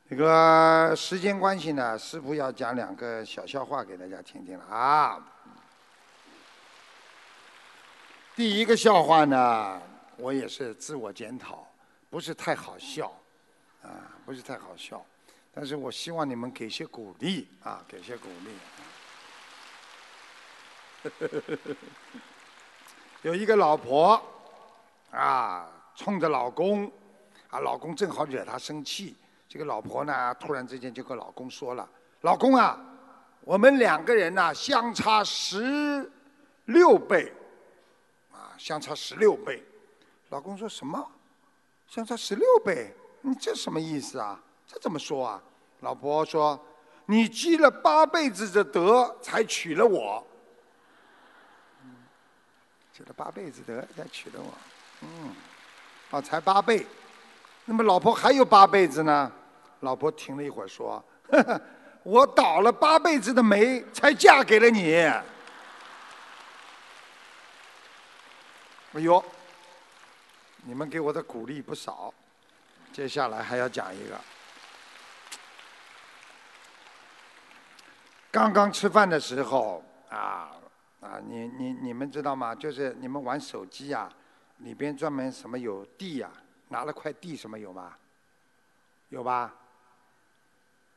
[0.09, 5.21] 这个时间关系呢，师傅要讲两个小笑话给大家听听了啊。
[8.35, 9.81] 第一个笑话呢，
[10.17, 11.67] 我也是自我检讨，
[12.09, 13.11] 不是太好笑，
[13.83, 13.89] 啊，
[14.25, 15.05] 不是太好笑，
[15.53, 18.55] 但是我希望你们给些鼓励啊，给些鼓励。
[23.23, 24.21] 有一个老婆，
[25.13, 26.91] 啊，冲着老公，
[27.49, 29.15] 啊，老公正好惹她生气，
[29.47, 31.87] 这个老婆呢，突然之间就跟老公说了
[32.21, 32.79] ：“老公啊，
[33.41, 36.11] 我们两个人呢，相差十
[36.65, 37.31] 六倍。”
[38.33, 39.63] 啊相差十六倍，
[40.29, 41.07] 老公说什么？
[41.87, 42.93] 相差十六倍？
[43.21, 44.41] 你这什么意思啊？
[44.65, 45.43] 这怎么说啊？
[45.81, 46.59] 老婆说
[47.05, 50.25] ：“你积了八辈子的德，才娶了我。”
[52.91, 54.53] 积了八辈子德才娶了我。
[55.03, 55.35] 嗯，
[56.11, 56.85] 啊，才八倍。
[57.65, 59.31] 那么老婆还有八辈子呢？
[59.81, 61.03] 老婆停了一会儿说
[62.03, 64.95] ：“我倒了八辈子的霉，才嫁给了你。”
[68.93, 69.23] 哎呦，
[70.63, 72.13] 你们给我的鼓励不少，
[72.93, 74.19] 接下来还要讲一个。
[78.31, 80.51] 刚刚吃饭的时候啊
[81.01, 82.55] 啊，你你你们知道吗？
[82.55, 84.09] 就是你们玩手机呀，
[84.63, 86.31] 里边专门什么有地呀，
[86.69, 87.93] 拿了块地什么有吗？
[89.09, 89.53] 有吧？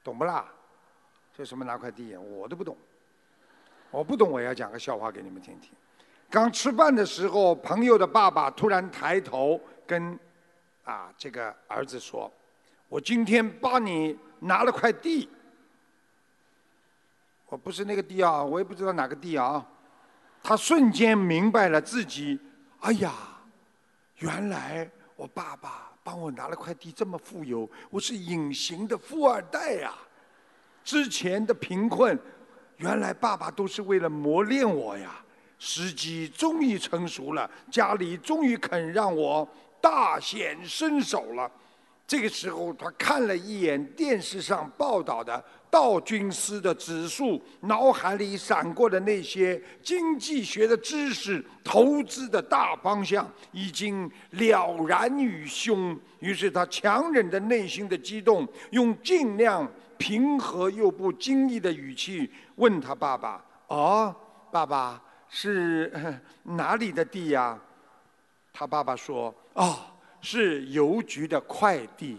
[0.02, 0.46] 懂不啦？
[1.36, 2.16] 这什么拿块地？
[2.16, 2.76] 我都不懂，
[3.90, 5.72] 我不懂，我要讲个笑话给你们听听。
[6.30, 10.18] 刚吃饭的时候，朋友的爸爸突然抬头跟
[10.84, 12.32] 啊这个儿子说
[12.88, 15.28] ：“我今天帮你拿了块地。”
[17.48, 19.64] 我不是那个地啊，我也不知道哪个地啊。
[20.42, 22.40] 他瞬间明白了自己，
[22.80, 23.12] 哎呀，
[24.18, 29.92] 原来我爸爸帮我拿了块地这么富有，我是隐形的富二代呀。
[30.82, 32.18] 之前的贫困，
[32.78, 35.22] 原来爸爸都是为了磨练我呀。
[35.58, 39.46] 时机终于成熟了，家里终于肯让我
[39.80, 41.50] 大显身手了。
[42.06, 45.44] 这个时候，他看了一眼电视上报道的
[45.76, 55.94] 道琼斯的指数，脑海里闪过的那些经济学的知识、投资的大方向，已经了然于胸。
[56.20, 64.16] 于是，他强忍着内心的激动，用尽量平和又不经意的语气问他爸爸：“哦，
[64.50, 65.92] 爸爸。”是
[66.44, 67.58] 哪里的地呀？
[68.50, 69.76] 他爸爸说：“哦，
[70.22, 72.16] 是邮局的快递。”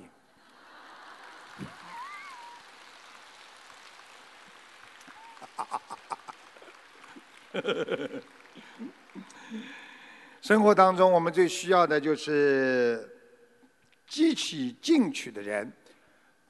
[10.41, 13.09] 生活当中，我们最需要的就是
[14.07, 15.71] 积起进取的人。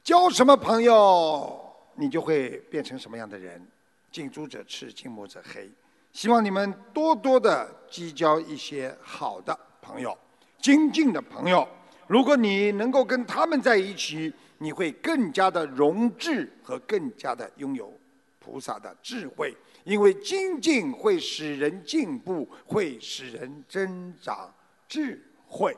[0.02, 3.66] 交什么朋友，你就会变成什么样的人。
[4.10, 5.70] 近朱者赤，近墨者黑。
[6.12, 10.16] 希望你们多多的结交一些好的朋友、
[10.60, 11.68] 精进的朋友。
[12.06, 17.92] 如果你能够跟他们在一起，你会更加的融智和更加的拥有
[18.38, 19.54] 菩萨的智慧。
[19.88, 24.54] 因为精进会使人进步，会使人增长
[24.86, 25.74] 智慧。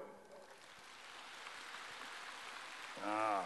[3.06, 3.44] 啊，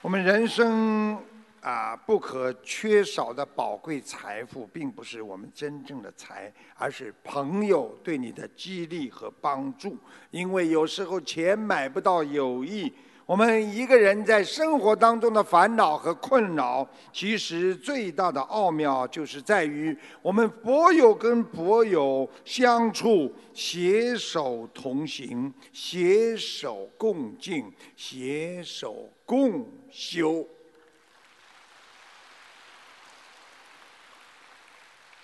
[0.00, 1.22] 我们人生
[1.60, 9.96] 啊不可缺少的宝贵财富，并不是我们真正的财，而是朋友对你的激励和帮助。
[10.32, 12.92] 因为有时候钱买不到友谊。
[13.32, 30.46] 我们一个人在生活当中的烦恼和困扰，其实最大的奥妙就是在于我们博友跟博友相处，携手同行，携手共进，携手共修。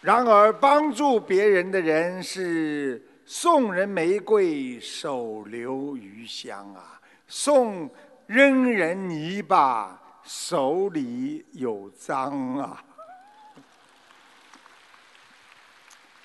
[0.00, 6.94] 然而，帮助别人的人是送人玫瑰，手留余香啊。
[7.28, 7.88] 送
[8.26, 12.82] 扔人泥巴，手里有脏啊！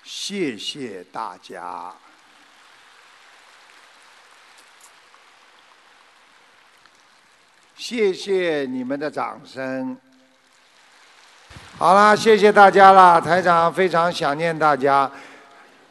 [0.02, 1.94] 谢谢大家，
[7.76, 9.96] 谢谢你们的掌声。
[11.78, 15.10] 好啦，谢谢大家了，台长非常想念大家。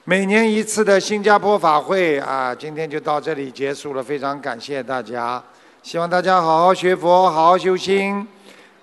[0.06, 4.04] 每年一次的新加坡法会啊，今天就到这里结束了。
[4.04, 5.42] 非常感谢大家，
[5.82, 8.28] 希望大家好好学佛，好好修心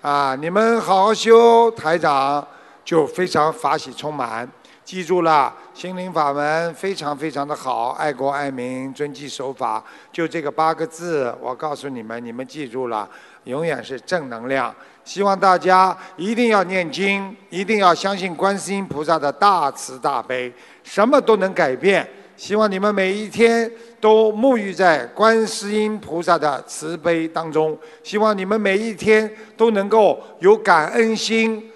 [0.01, 0.35] 啊！
[0.35, 2.43] 你们好好修，台长
[2.83, 4.49] 就非常法喜充满。
[4.83, 13.07] 记住了，心灵法门非常非常的好，爱国爱民，遵纪守法，就这个八个字，我告诉你们，你们记住了，
[13.43, 14.73] 永远是正能量。
[15.03, 20.51] 希望大家一定要念经，一定要相信观世音菩萨的大慈大悲。
[20.83, 22.07] 什么都能改变。
[22.37, 27.77] 希望你们每一天都沐浴在观世音菩萨的慈悲当中。
[28.03, 31.71] 希望你们每一天都能够有感恩心，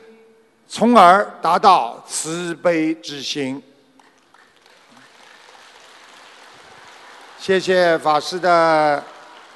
[0.68, 3.62] 从而达到慈悲之心。
[7.38, 9.04] 谢谢法师的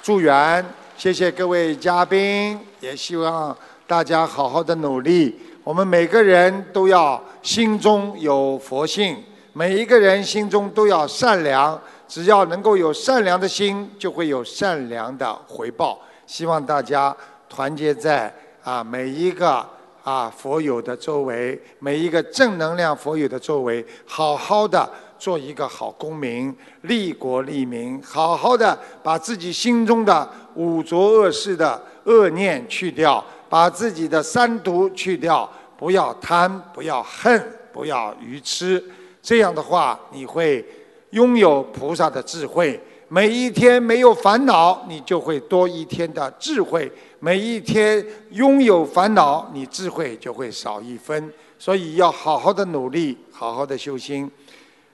[0.04, 0.64] 助缘，
[0.96, 3.58] 谢谢各位嘉宾，也希望
[3.88, 5.40] 大家好好的努力。
[5.64, 9.18] 我们每个人都要心中有佛性。
[9.60, 11.78] 每一个人心中都要善良，
[12.08, 16.00] 只要能够有善良的心，就会有善良的回报。
[16.26, 17.14] 希望大家
[17.50, 18.34] 团结在
[18.64, 19.68] 啊每一个
[20.02, 30.26] 啊佛友的周围，每一个正能量佛友的周围，好好的做一个好公民，利国利民，好好的把自己心中的
[30.56, 38.82] 五浊恶世的恶念去掉，把自己的三毒去掉，不要贪，不要恨，不要愚痴。
[39.22, 40.66] 这样的话，你会
[41.12, 42.80] 拥有菩萨的智慧。
[43.12, 46.88] 每一天没有烦恼，你就会多一天的智慧；
[47.20, 51.34] 每一天拥有烦恼，你智慧就会少一分。
[51.58, 54.30] 所以要好好的努力，好好的修心。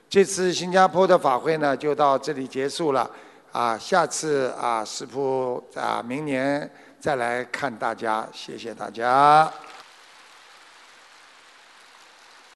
[0.08, 3.10] 这次新加坡的法会呢，就到这里结束了。
[3.52, 8.26] 啊，下次啊，师傅啊，明年再来看大家。
[8.32, 9.52] 谢谢大家。